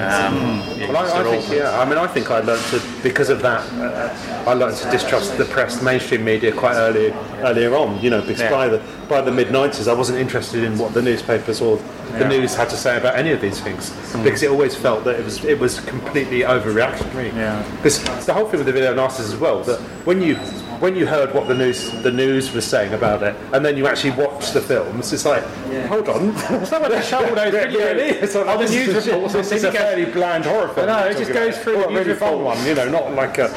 [0.01, 1.79] Um, yeah, Well, I, I think, yeah.
[1.79, 3.61] I mean, I think I learned to because of that.
[3.73, 7.99] Uh, I learned to distrust the press, mainstream media, quite early, earlier on.
[8.01, 8.49] You know, because Yeah.
[8.51, 11.77] by the by the mid '90s, I wasn't interested in what the newspapers or
[12.13, 12.27] the Yeah.
[12.27, 13.91] news had to say about any of these things
[14.23, 17.33] because it always felt that it was it was completely overreactionary.
[17.35, 17.61] Yeah.
[17.77, 20.37] Because the whole thing with the video nasties as well, that when you
[20.81, 23.87] when you heard what the news the news was saying about it, and then you
[23.87, 25.43] actually watch the films, it's like,
[25.87, 26.29] hold on,
[26.61, 27.97] It's not when they show all those Yeah, videos.
[27.97, 29.33] yeah, it's like, Oh, the news reports.
[29.33, 30.89] This is a fairly bland horror film.
[30.89, 31.63] I it just goes about.
[31.63, 33.49] through Or the a really news fun one, you know, not like a.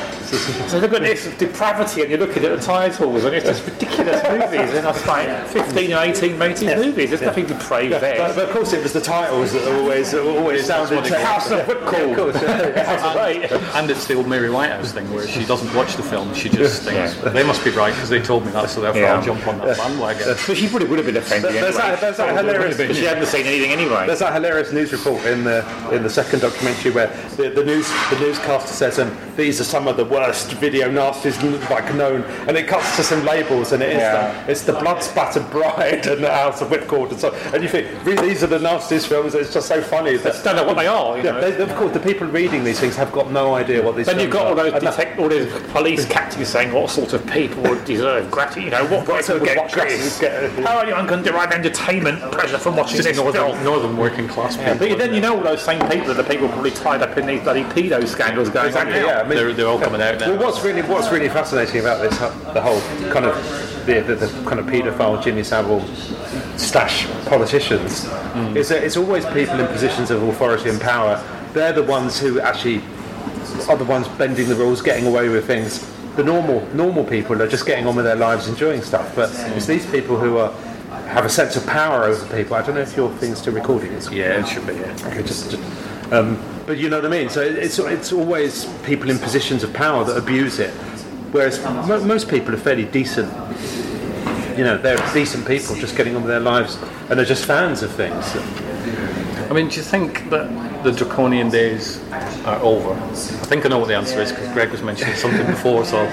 [0.69, 4.23] So look at this depravity, and you're looking at the titles, and it's just ridiculous
[4.31, 7.11] movies, and it's like 15 and 18 rated movies.
[7.11, 8.19] There's nothing depraved Yeah, there.
[8.19, 11.07] but, but of course, it was the titles that always always sounded.
[11.07, 12.11] House of Whipcord.
[12.11, 12.71] of course, yeah.
[12.71, 13.51] That's right.
[13.77, 16.83] And it's the old Mary Whitehouse thing where she doesn't watch the film, she just
[16.83, 17.14] thinks, Yeah.
[17.23, 19.15] They must be right because they told me that, so therefore Yeah.
[19.15, 20.37] I'll jump on that bandwagon.
[20.47, 21.91] But she probably would have been offended There's anyway.
[21.91, 22.77] that, there's that Probably hilarious.
[22.79, 22.97] have been.
[22.97, 24.07] She hadn't seen anything anyway.
[24.07, 27.89] There's that hilarious news report in the in the second documentary where the, the news
[28.11, 31.41] the newscaster says, and these are some of the worst video nasties
[31.71, 34.45] like known, and it cuts to some labels, and it is Yeah.
[34.45, 37.69] the, it's the blood spattered bride and the House of Whipcord and so, and you
[37.69, 39.35] think really these are the nastiest films.
[39.35, 41.17] It's just so funny that don't know what they are.
[41.19, 41.51] You yeah, know.
[41.51, 44.07] they, of course the people reading these things have got no idea what these.
[44.07, 47.31] Then you've films got all those detect, all those police captains saying what sort of
[47.31, 48.65] people would deserve gratitude.
[48.65, 50.19] You know, what person would get watch this?
[50.19, 53.65] gratitude, How anyone can derive entertainment pleasure from watching this northern, film?
[53.65, 54.89] northern working class Yeah, people.
[54.91, 57.27] but then you know all those same people are the people probably tied up in
[57.27, 59.21] these bloody pedo scandals going Exactly, on yeah.
[59.21, 60.31] I mean, they're, they're all coming out now.
[60.31, 62.81] Well, what's really what's really fascinating about this uh, the whole
[63.13, 63.35] kind of
[63.87, 65.85] the, the, the kind of paedophile Jimmy Savile
[66.57, 68.57] stash politicians, hmm.
[68.57, 71.23] is that it's always people in positions of authority and power.
[71.53, 72.81] They're the ones who actually
[73.69, 75.94] are the ones bending the rules, getting away with things.
[76.17, 79.15] The normal normal people are just getting on with their lives, enjoying stuff.
[79.17, 80.53] But it's these people who are
[81.09, 82.57] have a sense of power over people.
[82.57, 83.93] I don't know if your thing's still recording.
[83.93, 84.75] It's Yeah, it should be.
[84.75, 84.97] Yeah.
[85.07, 87.29] Okay, just, just um, but you know what I mean.
[87.29, 90.71] So it's it's always people in positions of power that abuse it,
[91.33, 93.33] whereas mo- most people are fairly decent.
[94.57, 96.79] You know, they're decent people, just getting on with their lives,
[97.11, 98.37] and are just fans of things.
[99.51, 100.49] I mean, do you think that
[100.85, 102.01] the draconian days
[102.45, 102.93] are over?
[102.93, 105.85] I think I know what the answer is because Greg was mentioning something before.
[105.85, 106.07] So,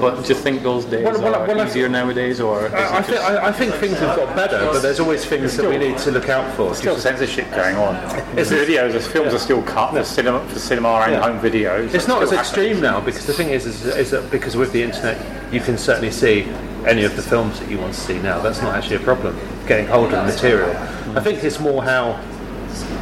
[0.00, 2.98] but do you think those days Well, well, are well, I- easier nowadays, or I,
[2.98, 5.76] I, think, I, I think things have got better, but there's always things that we
[5.76, 6.74] need to look out for.
[6.74, 7.94] Still censorship going on.
[8.38, 11.20] It's videos, the films are still cut for cinema, for cinema and Yeah.
[11.20, 11.92] home videos.
[11.92, 14.72] It's not as Still extreme now because the thing is, is, is that because with
[14.72, 15.18] the internet,
[15.52, 16.44] you can certainly see
[16.86, 18.40] any of the films that you want to see now.
[18.40, 19.38] That's not actually a problem.
[19.66, 20.70] Getting hold of the material.
[20.70, 21.18] Mm.
[21.18, 22.18] I think it's more how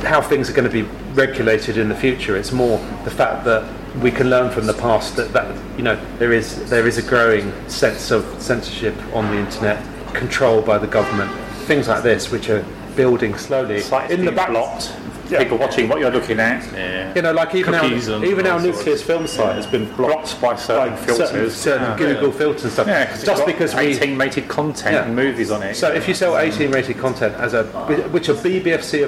[0.05, 2.37] how things are going to be regulated in the future.
[2.37, 5.99] It's more the fact that we can learn from the past that, that you know
[6.19, 9.85] there is there is a growing sense of censorship on the internet,
[10.15, 11.31] control by the government,
[11.67, 12.65] things like this, which are
[12.97, 14.51] building slowly Sites in the back.
[14.51, 14.93] blocked.
[15.39, 16.65] People watching what you're looking at.
[16.73, 17.15] yeah.
[17.15, 20.39] You know, like even our, Cookies and even our nucleus film site has been blocked
[20.39, 21.29] Blocked by certain by filters.
[21.31, 22.15] certain, certain Yeah.
[22.15, 22.87] Google filters and stuff.
[22.87, 23.81] Yeah, just got because we.
[23.83, 25.05] 18 rated content Yeah.
[25.05, 25.75] and movies on it.
[25.77, 27.65] So if you sell 18 rated content as a,
[28.11, 29.05] which are BBFC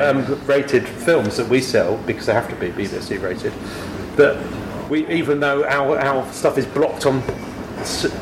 [0.00, 3.52] um, rated films that we sell because they have to be BBFC rated,
[4.16, 4.36] that
[4.88, 7.22] we even though our, our stuff is blocked on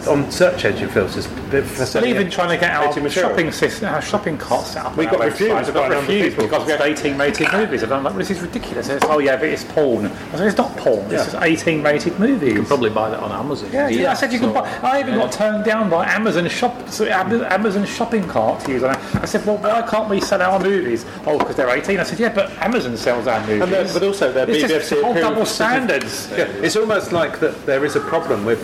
[0.07, 3.31] on search engine filters, for But even trying to get our 18 material.
[3.31, 4.97] shopping system, our shopping cart set up.
[4.97, 5.69] We on got our refused.
[5.69, 6.45] We got number refused people.
[6.49, 7.83] because we had 18 rated movies.
[7.83, 8.89] And I'm like, well, this is ridiculous.
[8.89, 10.07] It's, oh yeah, but it's porn.
[10.07, 11.09] I said, it's not porn.
[11.09, 12.49] This is 18 rated movies.
[12.51, 13.71] You can probably buy that on Amazon.
[13.73, 14.71] Yeah, yeah, I said you So- can buy.
[14.83, 18.83] I even got turned down by Amazon shop, so Amazon shopping cart to use.
[18.83, 18.95] on.
[19.15, 21.05] I said, well, why can't we sell our movies?
[21.27, 21.99] Oh, because they're 18.
[21.99, 23.63] I said, yeah, but Amazon sells our movies.
[23.63, 26.29] And but also they're it's BBFC just whole double standards.
[26.31, 28.61] Yeah, it's almost like that there is a problem with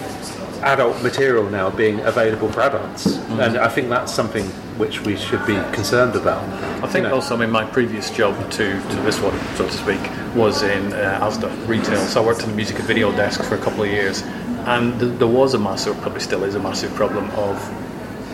[0.63, 3.39] adult material now being available for adults, Mm.
[3.47, 4.45] and I think that's something
[4.79, 6.43] which we should be concerned about.
[6.83, 10.01] I think also, I mean, my previous job to, to this one, so to speak,
[10.35, 11.99] was in uh, Asda retail.
[12.07, 14.23] So I worked in the music and video desk for a couple of years,
[14.67, 17.57] and th- there was a massive, probably still is a massive problem of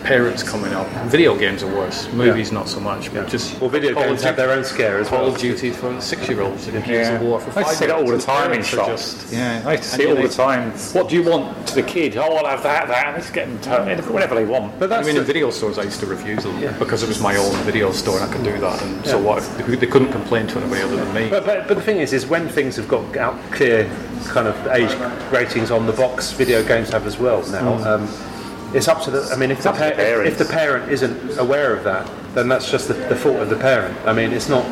[0.07, 0.87] parents coming up.
[1.07, 2.09] Video games are worse.
[2.13, 4.99] Movies not so much, but just Well, video Call of games have their own scare
[4.99, 5.33] as Call well.
[5.35, 7.15] of Duty for six-year-olds and Yeah.
[7.15, 9.25] of War for I see that all the time in shops.
[9.29, 10.71] yeah, I used to see it all the time.
[10.93, 12.15] What do you want to the kid?
[12.15, 13.07] Oh, I'll have that, that.
[13.07, 14.79] And they just get them turned whatever they want.
[14.79, 17.09] But I that's mean, in the- video stores, I used to refuse them because it
[17.09, 18.81] was my own video store and I could do that.
[18.81, 21.29] And so what if they they couldn't complain to anybody other than me?
[21.29, 23.89] But, but, but the thing is, is when things have got out clear
[24.27, 24.93] kind of age
[25.31, 27.73] ratings on the box, video games have as well now.
[27.83, 28.07] Um,
[28.73, 29.29] it's up to the.
[29.31, 32.47] I mean, if the, up the if, if the parent isn't aware of that, then
[32.47, 33.97] that's just the, the fault of the parent.
[34.05, 34.63] I mean, it's not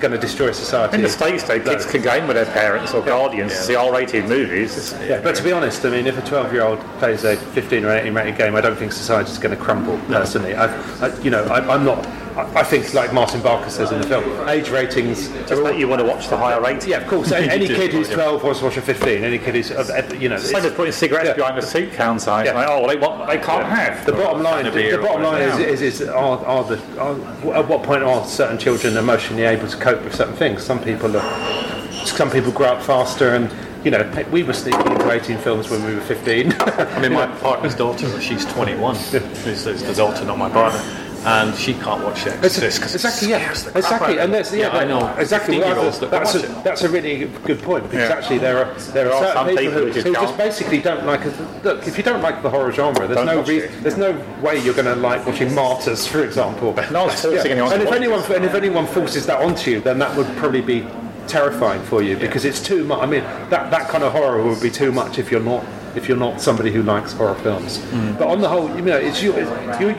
[0.00, 0.96] going to destroy society.
[0.96, 1.92] In the States, though, kids No.
[1.92, 4.92] can game with their parents or guardians to see R-rated movies.
[5.08, 8.12] Yeah, but to be honest, I mean, if a 12-year-old plays a 15 or 18
[8.12, 9.98] rated game, I don't think society's going to crumble.
[10.08, 10.66] Personally, I,
[11.00, 12.04] I, you know, I, I'm not.
[12.36, 15.86] I, I think, like Martin Barker says in the film, age ratings Just that you
[15.88, 16.90] want to watch the higher rating.
[16.90, 17.30] Yeah, of course.
[17.44, 19.22] Any, any kid who's 12 wants to watch a 15.
[19.24, 21.34] Any kid who's, uh, uh, you know, It's like it's- they're putting cigarettes Yeah.
[21.34, 22.16] behind the seat counter.
[22.40, 22.54] It's Yeah.
[22.54, 24.04] like, oh, well, they want, they can't have.
[24.04, 24.64] the bottom line.
[24.64, 25.70] The, the bottom line is, whatever.
[25.70, 29.76] is, is are, are the are, at what point are certain children emotionally able to
[29.76, 30.62] cope with certain things?
[30.64, 31.74] Some people are.
[32.06, 33.50] Some people grow up faster and
[33.84, 36.54] you know, we were sneaking into 18 films when we were 15.
[36.58, 40.80] I mean, my partner's daughter, she's 21, is the, the daughter, not my partner,
[41.26, 45.14] and she can't watch The Exorcist because exactly, yeah, exactly, and there's yeah, I know
[45.16, 45.58] exactly.
[45.58, 48.16] Well, 15-year-olds that that's, a, that's a really good point because Yeah.
[48.16, 50.80] actually there are there are, certain some people, people who, who just who just basically
[50.80, 51.20] don't like.
[51.24, 51.64] it.
[51.64, 53.82] Look, if you don't like the horror genre, there's Don't no watch re- it.
[53.82, 54.12] there's no
[54.42, 56.74] way you're going to like watching Martyrs, for example.
[56.90, 58.30] No one's forcing anyone And if anyone this.
[58.30, 60.86] and if anyone forces that onto you, then that would probably be
[61.26, 63.00] terrifying for you because it's too much.
[63.00, 65.64] I mean, that that kind of horror would be too much if you're not
[65.96, 67.78] if you're not somebody who likes horror films.
[67.78, 68.18] Mm.
[68.18, 69.90] But on the whole, you know, it's you, it's, you,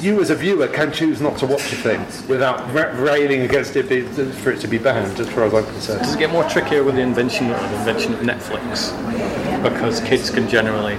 [0.00, 3.76] you as a viewer can choose not to watch a thing without ra- railing against
[3.76, 6.00] it be, for it to be banned, as far as I'm concerned.
[6.00, 8.90] Does it get more trickier with the invention the invention of Netflix?
[9.62, 10.98] Because kids can generally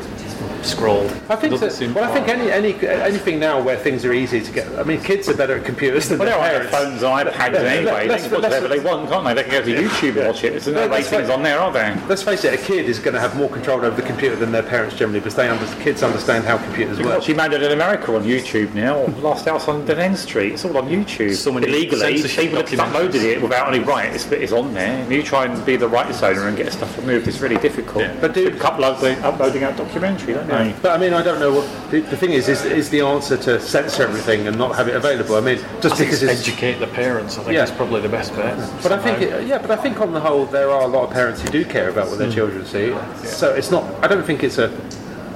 [0.66, 1.06] scroll.
[1.30, 4.42] I think Doesn't that, well, I think any, any anything now where things are easy
[4.42, 4.68] to get.
[4.80, 7.02] I mean, kids are better at computers than Well, their they're on their parents.
[7.02, 8.08] phones, iPads, Yeah, anyway.
[8.08, 9.34] let's- They can watch whatever they want, can't they?
[9.34, 10.52] They can go to YouTube and watch it.
[10.52, 11.38] There's no Yeah, that's ratings right.
[11.38, 11.98] on there, are there?
[12.08, 14.52] Let's face it, a kid is going to have more control over the computer than
[14.52, 17.20] their parents generally because they under, kids understand how computers You can work.
[17.20, 18.98] watch Emanuelle in America on YouTube now.
[18.98, 20.54] or Last House on Dead Street.
[20.54, 21.36] It's all on YouTube.
[21.36, 25.02] So many Illegally, censorship people have uploaded it without any rights, but it's on there.
[25.04, 28.06] And you try and be the rights owner and get stuff removed, it's really difficult.
[28.20, 30.76] But do- People upload, uploading out documentary, don't they?
[30.82, 32.64] But I mean, I don't know what the, the thing is, is.
[32.66, 35.36] Is the answer to censor everything and not have it available?
[35.36, 36.48] I mean, just I because it's it's.
[36.48, 37.38] educate the parents.
[37.38, 37.64] I think Yeah.
[37.64, 38.58] it's probably the best bet.
[38.84, 41.04] But I think, it, yeah, but I think on the whole, there are a lot
[41.06, 42.34] of parents who do care about what their Mm.
[42.34, 42.94] children see.
[43.28, 43.84] So it's not.
[44.04, 44.72] I don't think it's a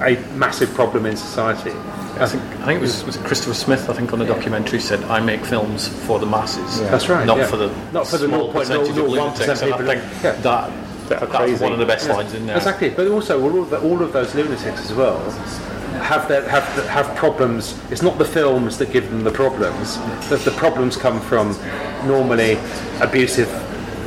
[0.00, 1.72] a massive problem in society.
[2.20, 3.88] I think I think it was, was it Christopher Smith.
[3.90, 7.38] I think on the documentary said, "I make films for the masses, That's right, not
[7.38, 7.46] yeah.
[7.46, 10.32] for the Not for the small 0.001% percentage of lunatics." And I people think yeah.
[10.32, 10.70] that
[11.08, 11.62] That are that's crazy.
[11.62, 12.14] one of the best Yeah.
[12.14, 12.56] lines in there.
[12.56, 15.18] Exactly, but also all of, the, all of those lunatics as well
[16.02, 17.80] have their, have have problems.
[17.90, 19.96] It's not the films that give them the problems.
[20.28, 21.56] The, the problems come from
[22.06, 22.58] normally
[23.00, 23.48] abusive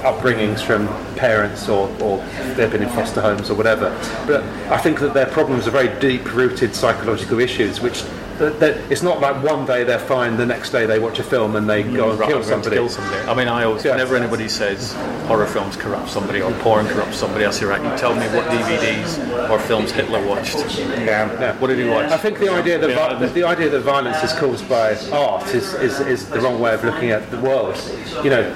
[0.01, 2.23] upbringings from parents or, or
[2.55, 3.89] they've been in foster homes or whatever.
[4.25, 8.03] But I think that their problems are very deep-rooted psychological issues, which
[8.39, 11.23] that, that it's not like one day they're fine, the next day they watch a
[11.23, 12.75] film and they go and kill I'm going to somebody.
[12.77, 13.17] kill somebody.
[13.27, 13.91] I mean, I always, Yeah.
[13.91, 14.93] whenever anybody says
[15.27, 18.45] horror films corrupt somebody or porn corrupts somebody, I say, right, you tell me what
[18.47, 20.55] DVDs or films Hitler watched.
[20.79, 21.31] Yeah.
[21.39, 21.57] Yeah.
[21.59, 22.11] What did he watch?
[22.11, 25.45] I think the idea that vi- the, the idea that violence is caused by art
[25.53, 27.75] is, is, is the wrong way of looking at the world.
[28.23, 28.55] You know,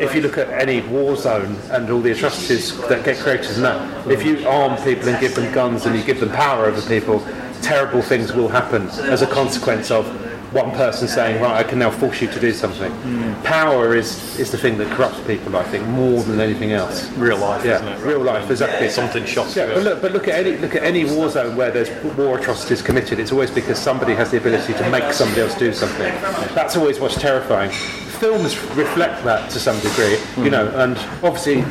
[0.00, 3.62] if you look at any war zone and all the atrocities that get created in
[3.62, 6.80] that, if you arm people and give them guns and you give them power over
[6.88, 7.20] people,
[7.62, 10.06] terrible things will happen as a consequence of
[10.52, 12.92] one person saying, right, I can now force you to do something.
[12.92, 13.42] Hmm.
[13.42, 17.10] Power is, is the thing that corrupts people, I think, more than anything else.
[17.12, 17.98] Real life, Yeah, isn't it?
[18.06, 18.88] real life, exactly.
[18.90, 19.74] Something shocks Yeah, you.
[19.74, 22.82] but look, but look at any look at any war zone where there's war atrocities
[22.82, 23.18] committed.
[23.18, 26.12] It's always because somebody has the ability to make somebody else do something.
[26.54, 27.70] That's always what's terrifying.
[27.70, 30.50] Films reflect that to some degree, you hmm.
[30.50, 31.64] know, and obviously.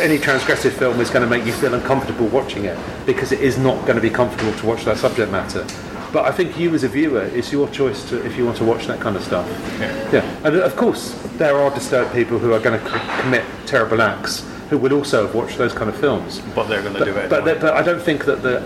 [0.00, 3.58] Any transgressive film is going to make you feel uncomfortable watching it because it is
[3.58, 5.66] not going to be comfortable to watch that subject matter.
[6.12, 8.64] But I think you, as a viewer, it's your choice to if you want to
[8.64, 9.46] watch that kind of stuff.
[9.80, 10.36] Yeah, yeah.
[10.44, 14.00] and uh, of course there are disturbed people who are going to c- commit terrible
[14.02, 16.40] acts who will also have watched those kind of films.
[16.54, 17.28] But they're going to But, do it.
[17.30, 17.60] but, anyway.
[17.60, 18.60] but I don't think that the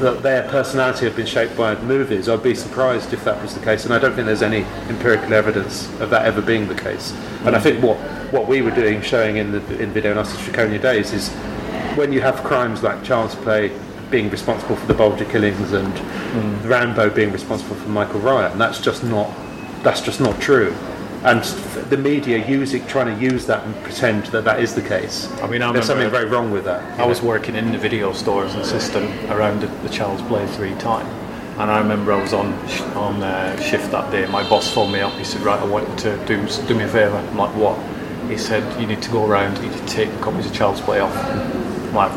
[0.00, 2.28] that their personality have been shaped by movies.
[2.28, 5.32] I'd be surprised if that was the case, and I don't think there's any empirical
[5.32, 7.12] evidence of that ever being the case.
[7.44, 7.96] And I think what
[8.32, 11.30] what we were doing, showing in the in video nasty Draconian days, is
[11.96, 13.72] when you have crimes like Child's Play
[14.10, 16.68] being responsible for the Bulger killings and mm.
[16.68, 19.30] Rambo being responsible for Michael Ryan, that's just not
[19.82, 20.74] that's just not true.
[21.24, 21.42] And
[21.90, 25.30] the media using trying to use that and pretend that that is the case.
[25.42, 27.00] I mean, I there's something very wrong with that.
[27.00, 30.74] I was working in the video stores and system around the, the Child's Play 3
[30.76, 31.06] time.
[31.58, 32.52] And I remember I was on
[32.94, 34.26] on uh, shift that day.
[34.26, 35.12] My boss phoned me up.
[35.14, 37.76] He said, "Right, I want you to do do me a favour." I'm like, "What?"
[38.30, 39.56] He said, "You need to go around.
[39.56, 42.12] You need to take the copies of Child's Play off." I'm like,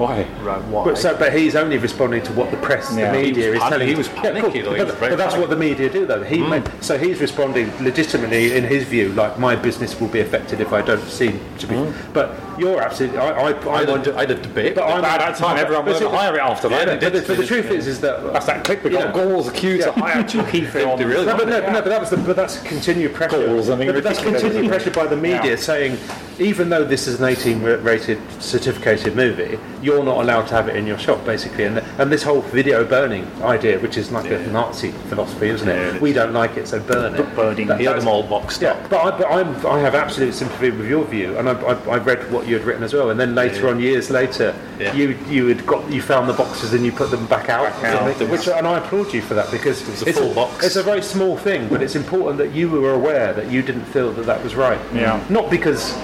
[0.00, 0.22] Why?
[0.40, 0.84] right, why?
[0.84, 3.12] But, so, but he's only responding to what the press, Yeah.
[3.12, 3.86] the media is telling.
[3.86, 4.70] he was Yeah, panicky, cool.
[4.70, 6.22] though, he was But, but that's what the media do, though.
[6.22, 6.48] He mm.
[6.48, 10.72] made, so he's responding legitimately in his view, like my business will be affected if
[10.72, 11.74] I don't seem to be.
[11.74, 11.92] Mm.
[12.14, 13.18] But you're absolutely.
[13.18, 14.74] I, I, I, I had, a, I had a debate.
[14.74, 16.86] But I'm, At that time, everyone but wanted to oh, hire it after that.
[16.86, 19.06] But, but, the, but the truth is, is that That's that clip we got.
[19.06, 19.12] Yeah.
[19.12, 20.60] Galls accused of hire Chucky.
[20.60, 23.46] They no, but, no, but but that was the, but that's continued pressure.
[23.46, 25.56] Calls, I mean, but that's continued pressure by the media Yeah.
[25.56, 25.98] saying,
[26.38, 30.86] even though this is an 18-rated certificated movie, you're not allowed to have it in
[30.86, 31.64] your shop, basically.
[31.64, 35.94] And and this whole video burning idea, which is like a Nazi philosophy, isn't it?
[35.94, 37.34] Yeah, we don't like it, so burn it.
[37.34, 37.68] burning.
[37.68, 38.76] That- he had that's- them all boxed up.
[38.80, 41.74] yeah, but, I, but I'm, I have absolute sympathy with your view, and I, I,
[41.94, 43.10] I read what you had written as well.
[43.10, 44.92] And then later on, years later, Yeah.
[44.94, 47.84] you you had got you found the boxes and you put them back out, Back
[47.94, 48.28] out.
[48.28, 50.66] which and I applaud you for that because was a it's full box.
[50.66, 53.84] It's a very small thing, but it's important that you were aware that you didn't
[53.86, 54.80] feel that that was right.
[54.92, 55.22] Yeah.
[55.30, 55.94] Not because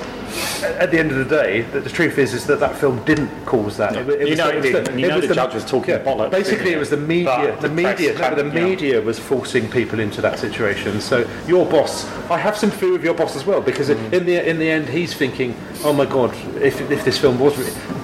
[0.62, 3.30] at the end of the day, that the truth is is that that film didn't
[3.46, 3.92] cause that.
[3.94, 4.00] No.
[4.00, 4.98] It, it You was know the- it was didn't.
[4.98, 7.56] You know the judge was talking bollocks, Basically, it was the media.
[7.60, 8.12] The, the media.
[8.18, 8.64] No, the yeah.
[8.66, 11.00] media was forcing people into that situation.
[11.00, 14.12] So your boss, I have sympathy with your boss as well because Mm.
[14.12, 17.54] in the in the end, he's thinking, oh my god, if if this film was,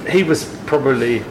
[0.09, 1.23] he was probably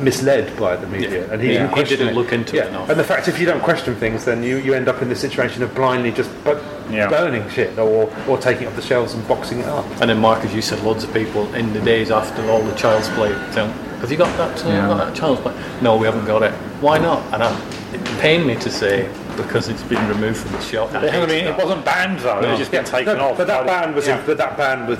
[0.00, 2.14] misled by the media and he Yeah, didn't he didn't it.
[2.14, 2.88] look into it enough.
[2.88, 5.14] And the fact if you don't question things, then you, you end up in the
[5.14, 6.58] situation of blindly just bu-
[6.92, 7.08] Yeah.
[7.08, 9.84] burning shit or, or taking it off the shelves and boxing it up.
[10.00, 12.74] And then, Mark, as you said, loads of people in the days after all the
[12.74, 13.70] Child's Play saying,
[14.00, 14.86] Have you got that, uh, Yeah.
[14.88, 15.54] got that Child's Play?
[15.82, 16.52] No, we haven't got it.
[16.80, 17.22] Why not?
[17.34, 17.52] And I,
[17.92, 20.92] it pained me to say, because it's been removed from the shop.
[20.94, 22.40] I mean, it wasn't banned though.
[22.40, 22.50] No.
[22.50, 23.36] It's just been Yeah, taken no, off.
[23.38, 24.22] But that ban was, Yeah.
[24.26, 24.98] but that ban was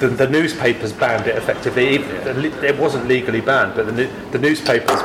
[0.00, 1.94] the, the, the newspapers banned it effectively.
[1.94, 5.00] Even- It wasn't legally banned, but the, the newspapers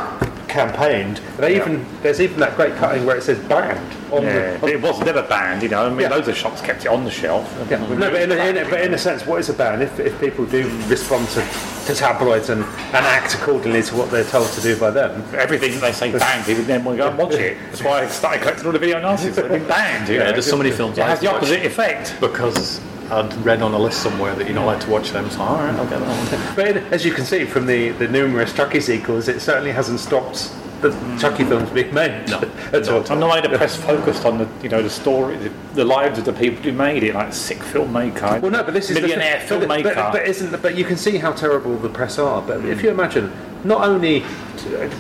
[0.48, 1.20] campaigned.
[1.38, 1.62] They Yeah.
[1.62, 3.80] even there's even that great cutting where it says banned
[4.12, 4.58] on Yeah, the.
[4.60, 5.86] but it was never banned, you know.
[5.86, 6.10] I mean, Yeah.
[6.10, 7.46] loads of shops kept it on the shelf.
[7.70, 9.82] Yeah, no, but in, a, in a, but in a sense, what is a ban?
[9.82, 11.44] If, if people do respond to,
[11.88, 15.72] to tabloids and, and act accordingly to what they're told to do by them, Everything
[15.74, 17.58] that they say banned, people then want to go and watch it.
[17.70, 19.36] That's why I started collecting all the video nasties.
[19.36, 20.08] They've been banned.
[20.10, 20.32] you Yeah, know.
[20.32, 22.16] there's so many films It has the opposite effect.
[22.20, 22.80] Because
[23.12, 25.74] I'd read on a list somewhere that you're not allowed to watch them, so alright,
[25.76, 26.08] I'll get that
[26.46, 26.56] one.
[26.56, 30.54] But as you can see from the, the numerous Chucky sequels, it certainly hasn't stopped
[30.82, 32.38] the Chucky films being made No.
[32.74, 33.04] at all.
[33.12, 36.20] And the way the press focused on the, you know, the story, the, the lives
[36.20, 39.40] of the people who made it, like sick filmmaker, Well, no, but this is millionaire
[39.40, 39.96] thing- but- filmmaker.
[39.96, 40.62] But, but isn't?
[40.62, 42.42] But you can see how terrible the press are.
[42.44, 43.32] But if you imagine,
[43.64, 44.24] not only,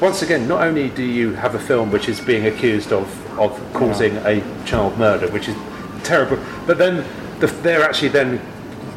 [0.02, 3.52] once again, not only do you have a film which is being accused of of
[3.74, 5.56] causing a child murder, which is
[6.04, 7.06] terrible, but then
[7.40, 8.42] the, they're actually then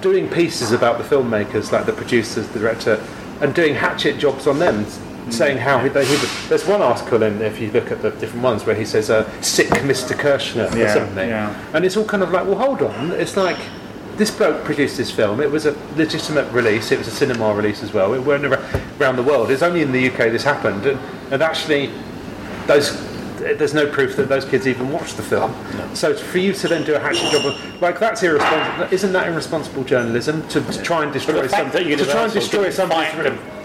[0.00, 3.04] doing pieces about the filmmakers, like the producers, the director,
[3.40, 4.86] and doing hatchet jobs on them.
[5.30, 6.16] Saying how he, they, he,
[6.48, 9.30] there's one article in if you look at the different ones where he says uh,
[9.42, 10.18] "sick Mr.
[10.18, 11.70] Kirschner" or Yeah, something, yeah.
[11.72, 13.58] and it's all kind of like, well, hold on, it's like
[14.16, 15.40] this bloke produced this film.
[15.40, 16.90] It was a legitimate release.
[16.90, 18.12] It was a cinema release as well.
[18.14, 19.50] It went around the world.
[19.50, 20.98] It's only in the UK this happened, and,
[21.32, 21.90] and actually,
[22.66, 22.90] those
[23.40, 25.54] there's no proof that those kids even watched the film.
[25.94, 28.92] So for you to then do a hatchet job, of, like that's irresponsible.
[28.92, 32.24] Isn't that irresponsible journalism to, to try and destroy the fact some, that to try
[32.24, 33.12] and destroy didn't somebody's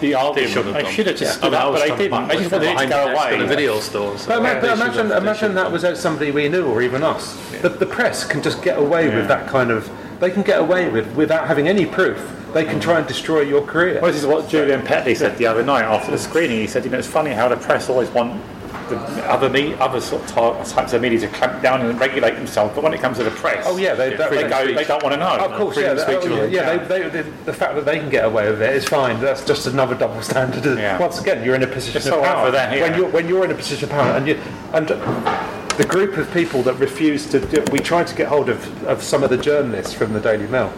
[0.00, 0.92] the argument, should have they done.
[0.92, 1.38] should have just Yeah.
[1.38, 2.10] stood I mean, I up, but they trying to didn't.
[2.18, 3.34] find They just wanted it to behind go the away.
[3.34, 4.26] in the video stores.
[4.26, 7.02] But, ima- Yeah, but imagine, have- imagine that was as somebody we knew, or even
[7.02, 7.36] us.
[7.62, 9.16] The, the press can just get away Yeah.
[9.16, 9.90] with that kind of.
[10.20, 12.32] They can get away with without having any proof.
[12.54, 13.98] They can try and destroy your career.
[14.00, 16.58] Well, this is what Julian Petley said the other night after the screening.
[16.58, 18.40] He said, you know, it's funny how the press always want
[18.88, 18.98] the
[19.30, 22.82] other me, other sort of types of media to clamp down and regulate themselves, but
[22.84, 25.18] when it comes to the press, Oh yeah, they, they go, they don't want to
[25.18, 25.36] know.
[25.36, 26.76] Of course, yeah, oh, yeah, yeah.
[26.76, 29.20] They, they, the, the fact that they can get away with it is fine.
[29.20, 30.64] That's just another double standard.
[30.78, 30.98] Yeah.
[30.98, 32.50] Once again, you're in a position It's of power.
[32.50, 32.82] that, yeah.
[32.88, 34.40] When you're when you're in a position of power, and you
[34.72, 38.84] and the group of people that refused to, do, we tried to get hold of,
[38.84, 40.72] of some of the journalists from the Daily Mail,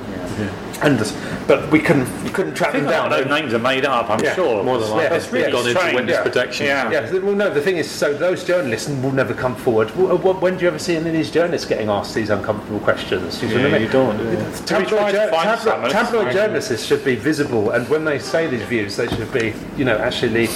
[0.82, 0.98] and
[1.48, 3.10] but we couldn't we couldn't track I think them down.
[3.10, 4.62] lot those names are made up, I'm Yeah, sure.
[4.62, 5.04] more than likely.
[5.04, 5.94] Yeah, It's really Gone into strange.
[5.96, 6.22] witness yeah.
[6.22, 6.66] protection.
[6.66, 6.90] Yeah.
[6.90, 7.50] Yeah, well, no.
[7.52, 9.88] The thing is, so those journalists will never come forward.
[9.88, 12.80] W- w- When do you ever see any of these journalists getting asked these uncomfortable
[12.80, 13.38] questions?
[13.40, 13.82] Do you know what I Yeah, mean?
[13.82, 14.60] you don't, yeah.
[14.66, 17.70] Tabloid, We tried to jour- find tabloid- some, and it's tabloid journalists should be visible,
[17.70, 20.48] and when they say these views, they should be, you know, actually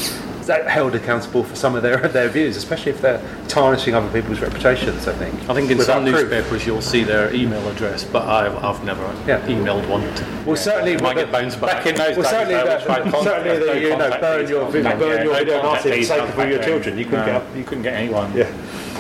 [0.47, 5.07] held accountable for some of their their views, especially if they're tarnishing other people's reputations.
[5.09, 5.35] I think.
[5.49, 6.29] I think in Without some proof.
[6.31, 9.41] newspapers you'll see their email address, but I've, I've never Yeah.
[9.47, 10.03] emailed one.
[10.45, 11.85] Well, certainly, Might get bounced back.
[11.85, 15.17] Back in those Well, certainly, that, contact- certainly, no you know, burn your video, burn
[15.19, 16.99] yeah, your video nasty for the your children.
[16.99, 18.33] You couldn't No, get, you couldn't get anyone.
[18.37, 18.51] yeah.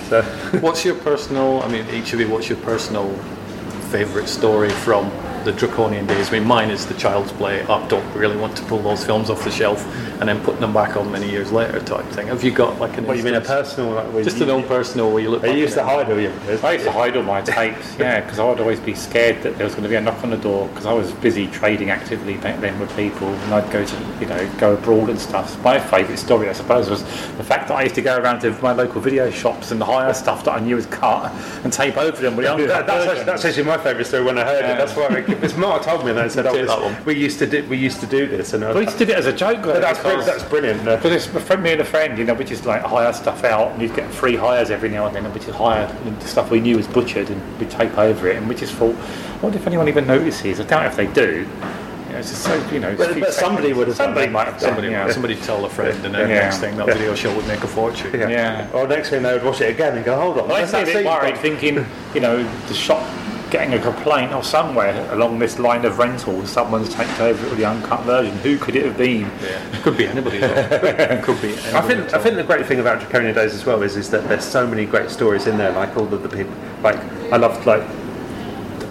[0.08, 0.22] So.
[0.60, 1.62] What's your personal?
[1.62, 3.08] I mean, each of you, what's your personal
[3.90, 5.10] favourite story from
[5.44, 6.28] the draconian days?
[6.28, 7.62] I mean, mine is the Child's Play.
[7.62, 9.84] I don't really want to pull those films off the shelf
[10.20, 12.28] and then put them back on many years later, type thing.
[12.28, 13.06] Have you got like an?
[13.06, 13.92] What you mean a personal?
[13.92, 15.42] Like, Just you, an own personal where you look.
[15.42, 16.32] Are you back used to hide all your
[16.64, 19.56] I used to hide all my tapes, yeah, because I would always be scared that
[19.56, 21.90] there was going to be a knock on the door because I was busy trading
[21.90, 25.60] actively back then with people, and I'd go to, you know, go abroad and stuff.
[25.62, 27.02] My favourite story, I suppose, was
[27.36, 30.14] the fact that I used to go around to my local video shops and hire
[30.14, 31.32] stuff that I knew was cut
[31.64, 34.24] and tape over them with the That, uncut that's, actually, that's actually my favourite story
[34.24, 34.74] when I heard Yeah.
[34.74, 34.78] it.
[34.78, 36.96] That's why because Mark told me and I said, "Oh, this, that one.
[37.04, 39.12] we used to do we used to do this." And I, We used to do
[39.12, 39.62] it as a joke.
[39.62, 40.26] though, that's because- brilliant.
[40.26, 40.84] That's brilliant.
[40.84, 43.72] Because it's a me and a friend, you know, we just like hire stuff out,
[43.72, 45.86] and you'd get free hires every now and then, and we just hire
[46.20, 48.94] the stuff we knew was butchered, and we'd tape over it, and we just thought,
[49.42, 50.60] "What if anyone even notices.
[50.60, 51.46] I doubt if they do.
[52.08, 52.94] You know, it's just so, you know.
[52.94, 54.32] But- but somebody would have Somebody that.
[54.32, 54.68] might have done.
[54.74, 55.10] Somebody, yeah.
[55.10, 56.40] somebody tell a friend, and then Yeah.
[56.40, 56.92] next thing that Yeah.
[56.92, 58.10] video show would make a fortune.
[58.12, 58.28] Yeah.
[58.28, 58.66] Yeah.
[58.74, 60.84] Or next thing they would watch it again and go, "Hold on." I let's a
[60.84, 63.02] bit worried, thinking, you know, the shop
[63.52, 68.00] getting a complaint or somewhere along this line of rental, someone's taken over the uncut
[68.00, 68.34] version.
[68.38, 69.30] Who could it have been?
[69.42, 69.82] Yeah.
[69.82, 70.38] Could be anybody.
[70.38, 71.20] though.
[71.22, 71.48] Could be.
[71.50, 74.10] Anybody I think I think the great thing about Draconian Days as well is is
[74.10, 75.70] that there's so many great stories in there.
[75.70, 76.96] Like all of the people, like
[77.30, 77.86] I loved like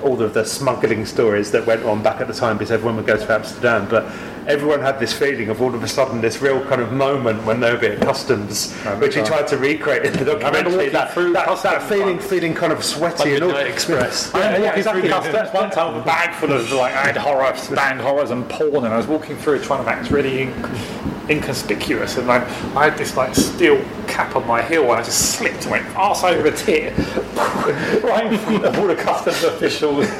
[0.03, 3.07] all of the smuggling stories that went on back at the time because everyone would
[3.07, 3.87] go to Amsterdam.
[3.89, 4.05] But
[4.47, 7.59] everyone had this feeling of all of a sudden this real kind of moment when
[7.59, 10.89] they were at customs, which he tried to recreate in the documentary.
[10.89, 13.55] That, that, that customs, feeling, feeling kind of sweaty and all.
[13.55, 14.31] Express.
[14.41, 15.07] Yeah, yeah, exactly.
[15.07, 18.49] That's one time with a bag full of like I had horror, banned horrors and
[18.49, 22.43] porn, and I was walking through trying to act really inc- inconspicuous, and like
[22.75, 25.95] I had this like steel cap on my heel, and I just slipped and went
[25.95, 26.97] arse over a tit,
[28.03, 30.07] right in front of all the customs officials.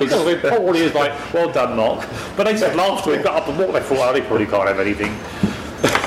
[0.00, 3.58] Because he was like, "Well done, Mark," but they said after we got up and
[3.58, 5.16] walked, they thought, "Oh, they probably can't have anything."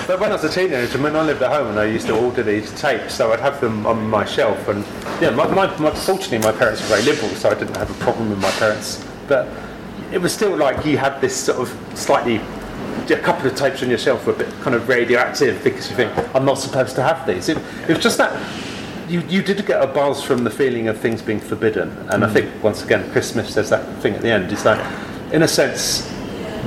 [0.07, 2.15] But when I was a teenager, when I lived at home and I used to
[2.15, 4.67] order these tapes, so I'd have them on my shelf.
[4.67, 4.84] And
[5.21, 8.03] yeah, my, my, my, fortunately, my parents were very liberal, so I didn't have a
[8.03, 9.03] problem with my parents.
[9.29, 9.47] But
[10.11, 12.41] it was still like you had this sort of slightly.
[13.11, 15.95] A couple of tapes on your shelf were a bit kind of radioactive because you
[15.95, 17.49] think I'm not supposed to have these.
[17.49, 18.33] It, it was just that
[19.09, 22.33] you, you did get a buzz from the feeling of things being forbidden, and I
[22.33, 25.47] think once again Chris Smith says that thing at the end is that, in a
[25.47, 26.09] sense,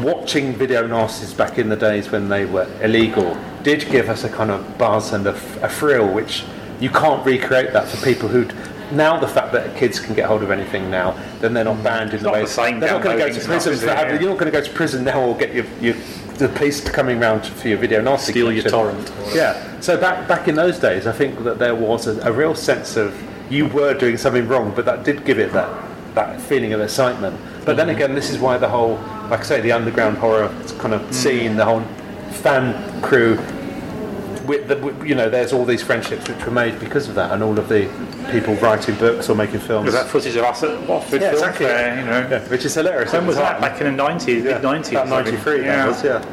[0.03, 4.29] watching video nasties back in the days when they were illegal did give us a
[4.29, 6.45] kind of buzz and a thrill, which
[6.81, 8.55] you can't recreate that for people who'd.
[8.93, 12.15] Now the fact that kids can get hold of anything now, then they're not banned
[12.15, 14.15] in the way the they're not going to go to prison for having.
[14.15, 14.21] Yeah.
[14.21, 15.97] You're not going to go to prison now or get your, your
[16.37, 18.33] the police coming round for your video nasty.
[18.33, 19.13] Steal your torrent.
[19.35, 19.81] Yeah.
[19.81, 22.97] So back back in those days, I think that there was a, a real sense
[22.97, 23.15] of
[23.51, 25.71] you were doing something wrong, but that did give it that
[26.15, 27.39] that feeling of excitement.
[27.65, 27.97] But then mm-hmm.
[27.97, 28.95] again, this is why the whole,
[29.31, 31.83] like I say, the underground horror kind of scene, the whole
[32.31, 33.39] fan crew.
[34.47, 37.43] With the, you know, there's all these friendships which were made because of that, and
[37.43, 37.89] all of the
[38.31, 39.87] people writing books or making films.
[39.87, 41.67] Was that footage of us at Watford Yeah, exactly.
[41.67, 42.29] Fair, you know?
[42.29, 43.13] Yeah, which is hilarious.
[43.13, 43.61] When was that?
[43.61, 44.91] Back in the 90s, mid 90s?
[44.91, 46.25] About 93, that was, yeah.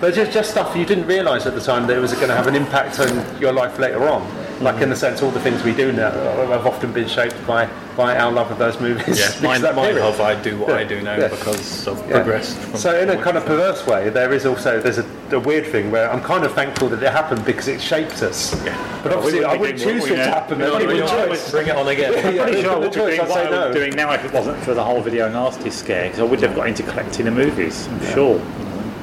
[0.00, 2.34] But just, just stuff you didn't realise at the time that it was going to
[2.34, 4.26] have an impact on your life later on.
[4.60, 7.68] Like in the sense, all the things we do now have often been shaped by,
[7.96, 9.18] by our love of those movies.
[9.18, 10.06] Yeah, because mine, of that mine period.
[10.06, 11.28] of I do what Yeah, I do now yeah.
[11.28, 12.56] because I've progressed.
[12.58, 15.66] From So in a kind of perverse way, there is also there's a, a weird
[15.66, 18.54] thing where I'm kind of thankful that it happened because it shaped us.
[19.02, 20.58] But obviously, we I wouldn't choose it to happen.
[20.58, 21.50] We If wouldn't given be the doing choice.
[21.50, 22.14] Bring it on again.
[22.26, 23.72] I'm pretty sure I would be doing what say I was no.
[23.72, 26.54] doing now if it wasn't for the whole video nasty scare, because I would have
[26.54, 28.40] got into collecting the movies, I'm sure.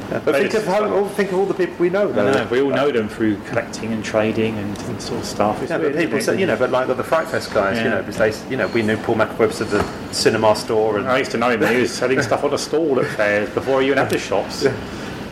[0.10, 2.12] But think of how, all- think of all the people we know.
[2.12, 2.32] Though.
[2.32, 5.62] know, we all know them through collecting and trading and, and sort of stuff.
[5.62, 8.02] It's Yeah, but people say, you know, but like the Fright Fest guys, you know,
[8.02, 11.32] because they, you know, we knew Paul McEvoy at the cinema store, and I used
[11.32, 14.00] to know him he was selling stuff on the stall at fairs before he even
[14.00, 14.64] had the shops.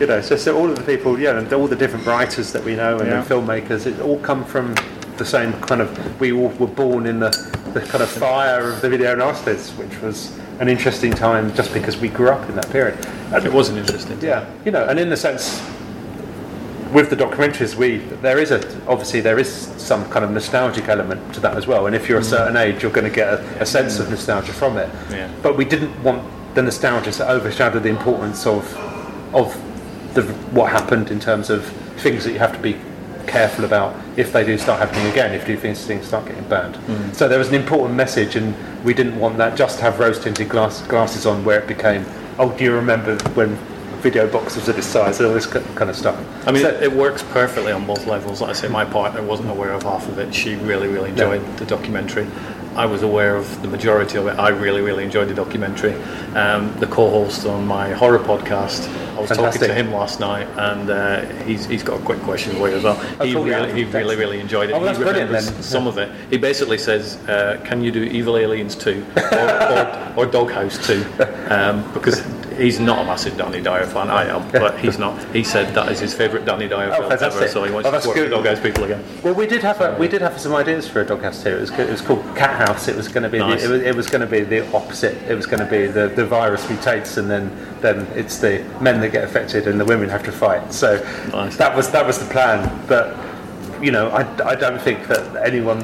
[0.00, 2.62] you know, so, so all of the people, yeah, and all the different writers that
[2.64, 3.20] we know and Yeah.
[3.22, 4.74] the filmmakers, it all come from
[5.16, 6.20] the same kind of.
[6.20, 7.30] We all were born in the,
[7.74, 11.96] the kind of fire of the video nasties, which was an interesting time just because
[11.96, 12.98] we grew up in that period.
[13.32, 14.20] And, It was an interesting.
[14.20, 15.62] yeah, you know, and in the sense
[16.92, 21.34] with the documentaries, we there is a obviously there is some kind of nostalgic element
[21.34, 21.86] to that as well.
[21.86, 22.30] And if you're a mm.
[22.30, 24.10] certain age, you're going to get a, a sense of mm.
[24.10, 24.88] nostalgia from it.
[25.10, 25.30] Yeah.
[25.42, 28.64] But we didn't want the nostalgia to overshadow the importance of
[29.34, 29.54] of
[30.14, 31.64] the what happened in terms of
[31.98, 32.76] things that you have to be
[33.28, 36.74] careful about if they do start happening again, if these things start getting banned.
[36.74, 37.14] Mm.
[37.14, 38.54] So there was an important message, and
[38.84, 42.04] we didn't want that just to have rose tinted glass, glasses on where it became,
[42.38, 43.56] oh, do you remember when
[44.00, 46.16] video boxes are this size, all this kind of stuff.
[46.46, 48.40] I mean, So- it, it works perfectly on both levels.
[48.40, 50.34] Like I say, my partner wasn't aware of half of it.
[50.34, 52.26] She really, really enjoyed the documentary.
[52.78, 54.38] I was aware of the majority of it.
[54.38, 55.94] I really, really enjoyed the documentary.
[56.36, 60.88] Um, the co-host on my horror podcast, I was talking to him last night, and
[60.88, 62.94] uh, he's, he's got a quick question for you as well.
[63.26, 64.74] He really, he really, really enjoyed it.
[64.74, 66.08] Oh, well, he remembers some of it.
[66.30, 71.04] He basically says, uh, "Can you do Evil Aliens 2 or, or, or Doghouse 2?
[71.50, 72.22] Um, because
[72.58, 74.10] he's not a massive Danny Dyer fan.
[74.10, 75.22] I am, but he's not.
[75.34, 77.48] He said that is his favourite Danny Dyer Oh, film ever, fantastic.
[77.50, 78.30] so he wants Oh, to with.
[78.30, 79.02] Doghouse people again.
[79.22, 81.50] Well, we did have a, we did have some ideas for a doghouse too.
[81.56, 82.88] It was, it was called Cat House.
[82.88, 83.62] It was going to be Nice.
[83.62, 85.16] the, it was, it was going to be the opposite.
[85.30, 87.50] It was going to be the, the virus mutates and then
[87.80, 90.72] then it's the men that get affected and the women have to fight.
[90.72, 90.96] So
[91.32, 91.56] Nice.
[91.56, 92.84] that was that was the plan.
[92.88, 93.16] But
[93.82, 95.82] you know, I, I don't think that anyone.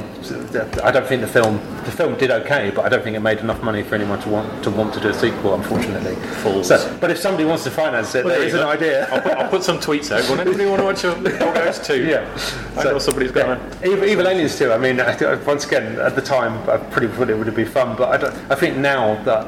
[0.82, 3.38] I don't think the film the film did okay, but I don't think it made
[3.38, 5.54] enough money for anyone to want to want to do a sequel.
[5.54, 6.16] Unfortunately.
[6.42, 6.68] Fools.
[6.68, 8.68] So, but if somebody wants to finance it, Well, there there is an go.
[8.70, 9.08] idea.
[9.10, 10.28] I'll put, I'll put some tweets out.
[10.28, 12.04] Will anybody want to watch a Doghouse 2?
[12.04, 12.38] Yeah.
[12.76, 13.88] I know somebody's got yeah.
[13.90, 14.72] Evil, Evil Aliens too.
[14.72, 14.98] I mean,
[15.46, 18.16] once again, at the time, I pretty thought it would have been fun, but I,
[18.16, 19.46] don't, I think now that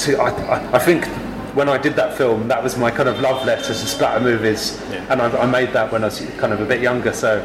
[0.00, 1.04] to, I, I, I think
[1.54, 4.80] when I did that film, that was my kind of love letter to splatter movies,
[4.90, 5.06] Yeah.
[5.10, 7.12] and I, I made that when I was kind of a bit younger.
[7.12, 7.40] So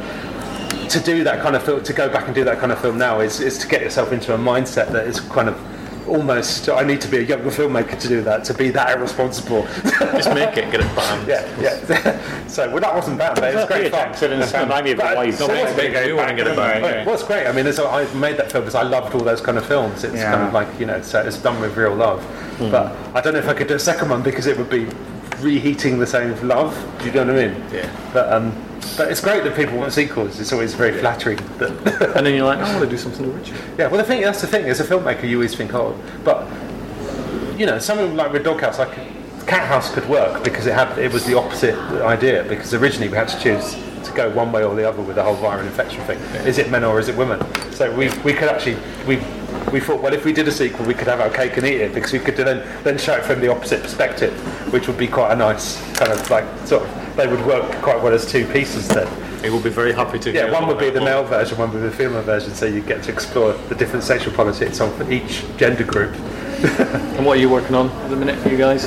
[0.90, 2.98] to do that kind of film, to go back and do that kind of film
[2.98, 5.56] now is, is to get yourself into a mindset that is kind of
[6.10, 6.70] almost.
[6.70, 8.44] I need to be a younger filmmaker to do that.
[8.46, 9.64] To be that irresponsible.
[10.00, 11.28] Just make it, get it banned.
[11.28, 12.48] Yeah, yeah.
[12.48, 13.36] so well, that wasn't bad.
[13.36, 14.08] But it was great fun.
[14.10, 15.38] Jackson and maybe a bit But- ways.
[15.38, 17.06] so No, what's- make it, you wanna get it banned, Well, yeah.
[17.06, 17.48] What's great?
[17.48, 20.04] I mean, it's, I made that film because I loved all those kind of films.
[20.04, 20.32] It's Yeah.
[20.32, 22.26] kind of like you know, so it's done with real love.
[22.60, 24.88] But I don't know if I could do a second one because it would be
[25.40, 26.76] reheating the same love.
[27.00, 27.64] Do you know what I mean?
[27.72, 27.90] Yeah.
[28.14, 28.52] But um,
[28.98, 30.40] but it's great that people want sequels.
[30.40, 31.38] It's always very flattering.
[31.58, 31.72] That
[32.16, 33.62] And then you're like, I want to do something original.
[33.78, 33.88] yeah.
[33.88, 34.66] Well, the thing that's the thing.
[34.66, 36.48] As a filmmaker, you always think, oh, but
[37.60, 38.94] you know, something like with Doghouse, like
[39.48, 42.44] Cat House could work because it had it was the opposite idea.
[42.44, 45.24] Because originally we had to choose to go one way or the other with the
[45.24, 46.18] whole viral infection thing.
[46.46, 47.40] Is it men or is it women?
[47.72, 48.78] So we we could actually
[49.08, 49.22] we.
[49.74, 51.82] We thought, well, if we did a sequel, we could have our cake and eat
[51.82, 54.34] it because we could then then show it from the opposite perspective,
[54.74, 58.02] which would be quite a nice kind of like sort of they would work quite
[58.02, 59.08] well as two pieces then.
[59.44, 60.32] It will be very happy to.
[60.32, 62.66] Yeah, hear one would be the male version, one would be the female version, so
[62.66, 66.14] you get to explore the different sexual politics of each gender group.
[67.20, 68.86] And what are you working on at the minute for you guys?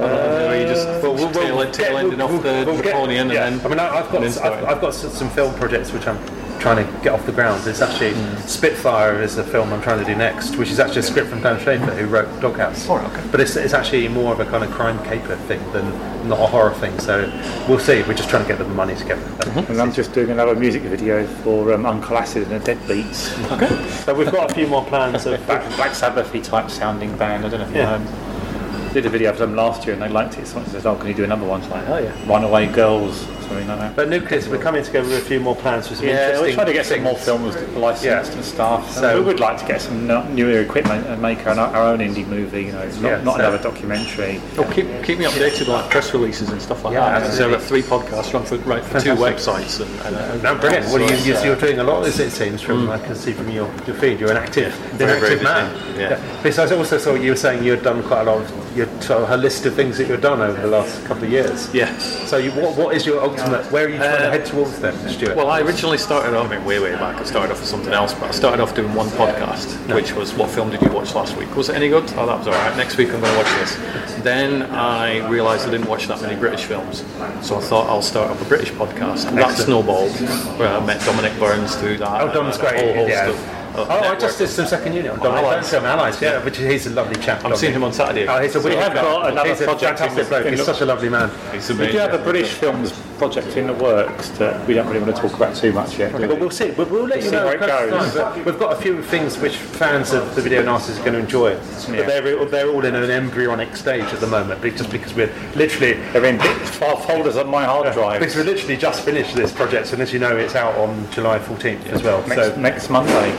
[0.00, 2.76] are you just Uh, Well, we'll- tail, we'll tail get- ending we'll- off the we'll
[2.76, 3.46] get- Napoleon yeah.
[3.46, 3.66] and then.
[3.66, 4.64] I mean, I- I've got I've.
[4.64, 6.18] I've got some film projects which I'm
[6.60, 7.66] trying to get off the ground.
[7.66, 8.14] It's actually
[8.46, 11.42] Spitfire is the film I'm trying to do next, which is actually a script from
[11.42, 12.86] Dan Schaufer who wrote Doghouse.
[12.88, 13.28] Oh, okay.
[13.30, 15.90] But it's, it's actually more of a kind of crime caper thing than
[16.28, 16.98] not a horror thing.
[16.98, 17.26] So
[17.68, 18.02] we'll see.
[18.02, 19.22] We're just trying to get the money together.
[19.68, 23.52] And I'm just doing another music video for um, Uncle Acid and the Deadbeats.
[23.52, 23.88] Okay.
[23.90, 27.44] So we've got a few more plans of Black, Black Sabbathy type sounding band.
[27.44, 27.98] I don't know if Yeah.
[27.98, 28.92] you know.
[28.92, 30.46] Did a video for them last year and they liked it.
[30.46, 33.26] so Someone says, "Oh, can you do another one?" It's like, "Oh yeah, Runaway Girls,"
[33.46, 33.96] something like that.
[33.96, 36.54] But Nucleus, we're coming together with a few more plans for some Yeah, interesting we're
[36.54, 38.36] trying to get some more films licensed Yeah.
[38.36, 38.90] and stuff.
[38.92, 41.98] So- So we would like to get some newer equipment and make our, our own
[42.00, 42.64] indie movie.
[42.64, 44.40] You know, not, Yeah, not so- another documentary.
[44.58, 47.20] Oh, keep, keep me updated on like press releases and stuff like Yeah, that.
[47.20, 50.58] Because there are three podcasts run for right for two websites and, and uh, No,
[50.60, 50.86] brilliant.
[50.86, 53.14] Well, so you, it's, you, you're doing a lot, as it seems, from I can
[53.14, 54.20] see from your, your feed.
[54.20, 55.72] You're an active, you're an very, active very man.
[55.86, 56.00] busy.
[56.00, 56.36] Yeah.
[56.42, 58.86] Because I also saw you were saying you had done quite a lot of your
[59.00, 61.72] sort of a list of things that you've done over the last couple of years.
[61.72, 61.96] Yeah.
[61.98, 63.70] So, you, what, what is your ultimate?
[63.72, 65.36] Where are you trying to Uh, head towards then, Stuart?
[65.36, 67.92] Well, I originally started off, I mean, way, way back, I started off with something
[67.92, 71.14] else, but I started off doing one podcast, which was What Film Did You Watch
[71.14, 71.54] Last Week?
[71.56, 72.04] Was it any good?
[72.16, 72.76] Oh, that was alright.
[72.76, 73.76] Next week I'm going to watch this.
[74.22, 77.04] Then I realised I didn't watch that many British films,
[77.42, 79.26] so I thought I'll start up a British podcast.
[79.28, 80.12] And that snowballed,
[80.58, 82.20] where I met Dominic Burns through that.
[82.22, 82.76] Oh, Dom's great.
[82.84, 83.28] whole host yeah.
[83.28, 85.54] of- of oh, I just did some second unit on Dominic Allies.
[85.56, 86.22] Burns film Allies.
[86.22, 87.44] Yeah, which he's a lovely chap.
[87.44, 88.26] I'm seeing him on Saturday.
[88.26, 90.46] Oh, he's a We have got another he's project in fantastic bloke.
[90.46, 91.30] He's such a lovely man.
[91.52, 91.92] He's We amazing.
[91.92, 95.20] do have a British films project in the works that we don't really want to
[95.22, 96.12] talk about too much yet.
[96.12, 96.40] do But we?
[96.40, 96.70] we'll see.
[96.72, 97.44] We'll, we'll let you See know.
[97.44, 98.14] where it goes.
[98.14, 98.44] time.
[98.44, 101.50] We've got a few things which fans of the video nasties are going to enjoy.
[101.52, 101.58] Yeah.
[101.96, 105.94] But they're they're all in an embryonic stage at the moment, just because we're literally
[106.12, 108.20] They're in folders on my hard drive.
[108.20, 111.38] because we literally just finished this project, and as you know, it's out on July
[111.38, 112.20] 14th as well.
[112.26, 113.36] Next, so next Monday.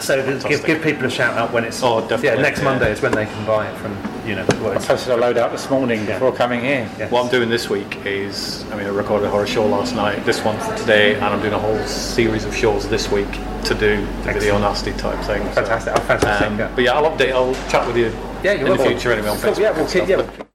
[0.00, 2.64] so give, give people a shout out when it's Oh, definitely, yeah next yeah.
[2.64, 3.92] Monday is when they can buy it from
[4.26, 4.44] you know.
[4.60, 6.90] Well, I posted a load out this morning before coming here.
[6.98, 7.08] Yeah.
[7.10, 10.24] What I'm doing this week is, I mean, I recorded a horror show last night,
[10.24, 13.30] this one for today, and I'm doing a whole series of shows this week
[13.64, 15.42] to do the video nasty type thing.
[15.54, 15.94] So, fantastic!
[15.96, 16.48] Oh, fantastic!
[16.48, 16.72] um, yeah.
[16.74, 17.32] but yeah, I'll update.
[17.32, 18.12] I'll chat with you
[18.42, 19.58] Yeah, you're in the future anyway on Facebook.
[19.58, 20.36] Yeah, we'll and keep, stuff.
[20.36, 20.46] yeah,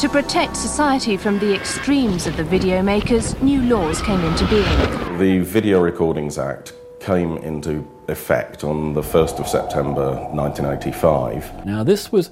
[0.00, 5.18] To protect society from the extremes of the video makers, new laws came into being.
[5.18, 11.66] The Video Recordings Act came into effect on the 1st of September 1985.
[11.66, 12.30] Now, this was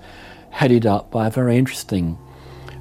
[0.50, 2.18] headed up by a very interesting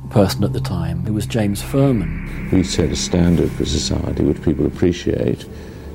[0.10, 1.06] person at the time.
[1.08, 2.52] It was James Ferman.
[2.52, 5.46] We set a standard for society which people appreciate.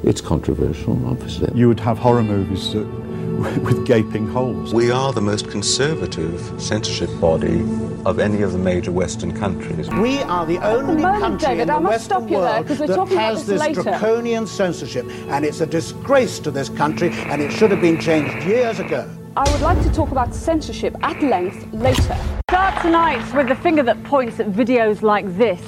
[0.02, 1.50] It's controversial, obviously.
[1.54, 2.86] You would have horror movies that,
[3.62, 4.72] with gaping holes.
[4.74, 7.62] We are the most conservative censorship body
[8.04, 9.88] of any of the major Western countries.
[9.90, 12.38] We are the only moment, country David, in the I must Western stop you there,
[12.40, 13.82] world 'cause we're that has this this later.
[13.82, 18.44] draconian censorship, and it's a disgrace to this country, and it should have been changed
[18.46, 19.04] years ago.
[19.36, 22.16] I would like to talk about censorship at length later.
[22.50, 25.60] Start tonight with the finger that points at videos like this.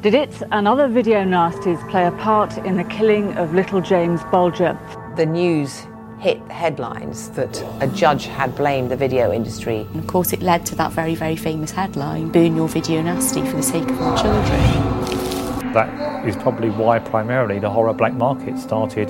[0.00, 4.22] Did it and other video nasties play a part in the killing of little James
[4.30, 4.78] Bulger?
[5.16, 5.86] The news
[6.20, 9.86] hit the headlines that a judge had blamed the video industry.
[9.92, 13.40] And of course, it led to that very, very famous headline burn your video nasty
[13.46, 15.72] for the sake of our children.
[15.72, 19.08] That is probably why primarily the horror black market started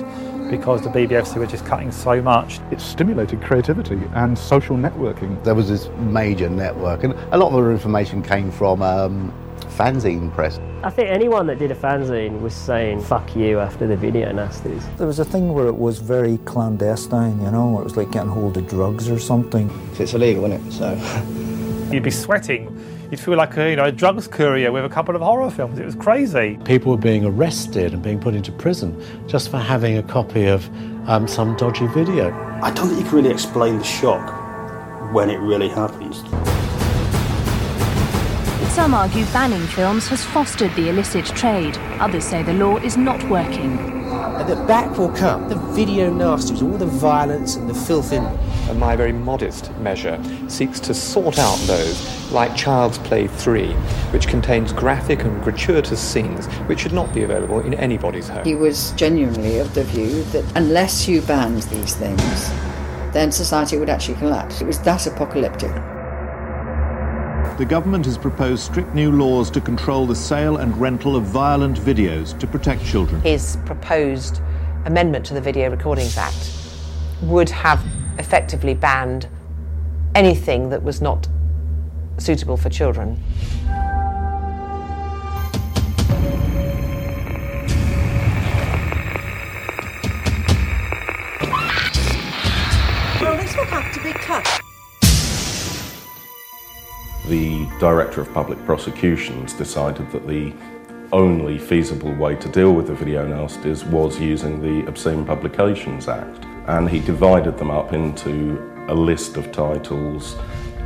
[0.49, 2.59] because the BBFC were just cutting so much.
[2.71, 5.41] It stimulated creativity and social networking.
[5.43, 9.33] There was this major network, and a lot of the information came from um,
[9.67, 10.59] fanzine press.
[10.83, 14.83] I think anyone that did a fanzine was saying fuck you after the video nasties.
[14.97, 18.29] There was a thing where it was very clandestine, you know, it was like getting
[18.29, 19.69] hold of drugs or something.
[19.99, 20.71] It's illegal, isn't it?
[20.71, 22.81] So You'd be sweating
[23.11, 25.77] You'd feel like a, you know, a drugs courier with a couple of horror films.
[25.77, 26.57] It was crazy.
[26.63, 30.69] People were being arrested and being put into prison just for having a copy of
[31.09, 32.31] um, some dodgy video.
[32.63, 36.21] I don't think you can really explain the shock when it really happens.
[38.71, 41.77] Some argue banning films has fostered the illicit trade.
[41.99, 43.77] Others say the law is not working.
[43.77, 48.23] And that back will come the video nasties, all the violence and the filth in.
[48.23, 50.17] And my very modest measure
[50.47, 53.73] seeks to sort out those, like Child's Play 3,
[54.13, 58.45] which contains graphic and gratuitous scenes which should not be available in anybody's home.
[58.45, 62.49] He was genuinely of the view that unless you banned these things,
[63.11, 64.61] then society would actually collapse.
[64.61, 65.73] It was that apocalyptic.
[67.57, 71.77] The government has proposed strict new laws to control the sale and rental of violent
[71.77, 73.21] videos to protect children.
[73.21, 74.41] His proposed
[74.85, 76.51] amendment to the Video Recordings Act
[77.21, 77.83] would have
[78.17, 79.27] effectively banned
[80.15, 81.27] anything that was not
[82.17, 83.21] suitable for children.
[93.21, 94.60] Well, this will have to be cut.
[97.27, 100.53] The Director of Public Prosecutions decided that the
[101.11, 106.45] only feasible way to deal with the video nasties was using the Obscene Publications Act.
[106.67, 110.35] And he divided them up into a list of titles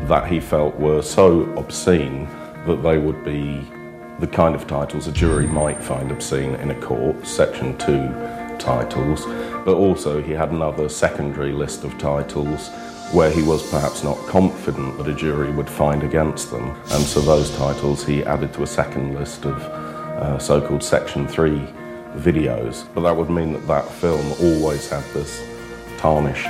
[0.08, 2.26] that he felt were so obscene
[2.68, 3.66] that they would be
[4.20, 9.26] the kind of titles a jury might find obscene in a court, Section 2 titles.
[9.64, 12.70] But also, he had another secondary list of titles
[13.16, 16.76] where he was perhaps not confident that a jury would find against them.
[16.92, 21.26] And so those titles he added to a second list of uh, so called Section
[21.26, 21.66] 3
[22.18, 22.86] videos.
[22.94, 25.42] But that would mean that that film always had this
[25.98, 26.50] tarnished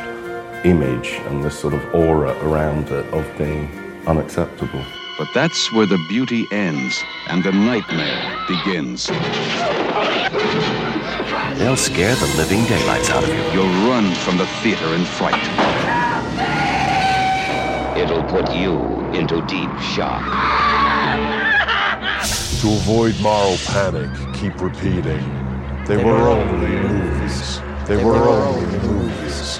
[0.66, 3.70] image and this sort of aura around it of being
[4.08, 4.84] unacceptable.
[5.20, 9.06] But that's where the beauty ends and the nightmare begins.
[11.60, 13.36] They'll scare the living daylights out of you.
[13.54, 15.65] You'll run from the theater in fright.
[17.96, 18.80] It'll put you
[19.14, 20.22] into deep shock.
[22.62, 25.24] To avoid moral panic, keep repeating.
[25.86, 27.62] They, were, only movies.
[27.88, 29.60] They, were, only movies.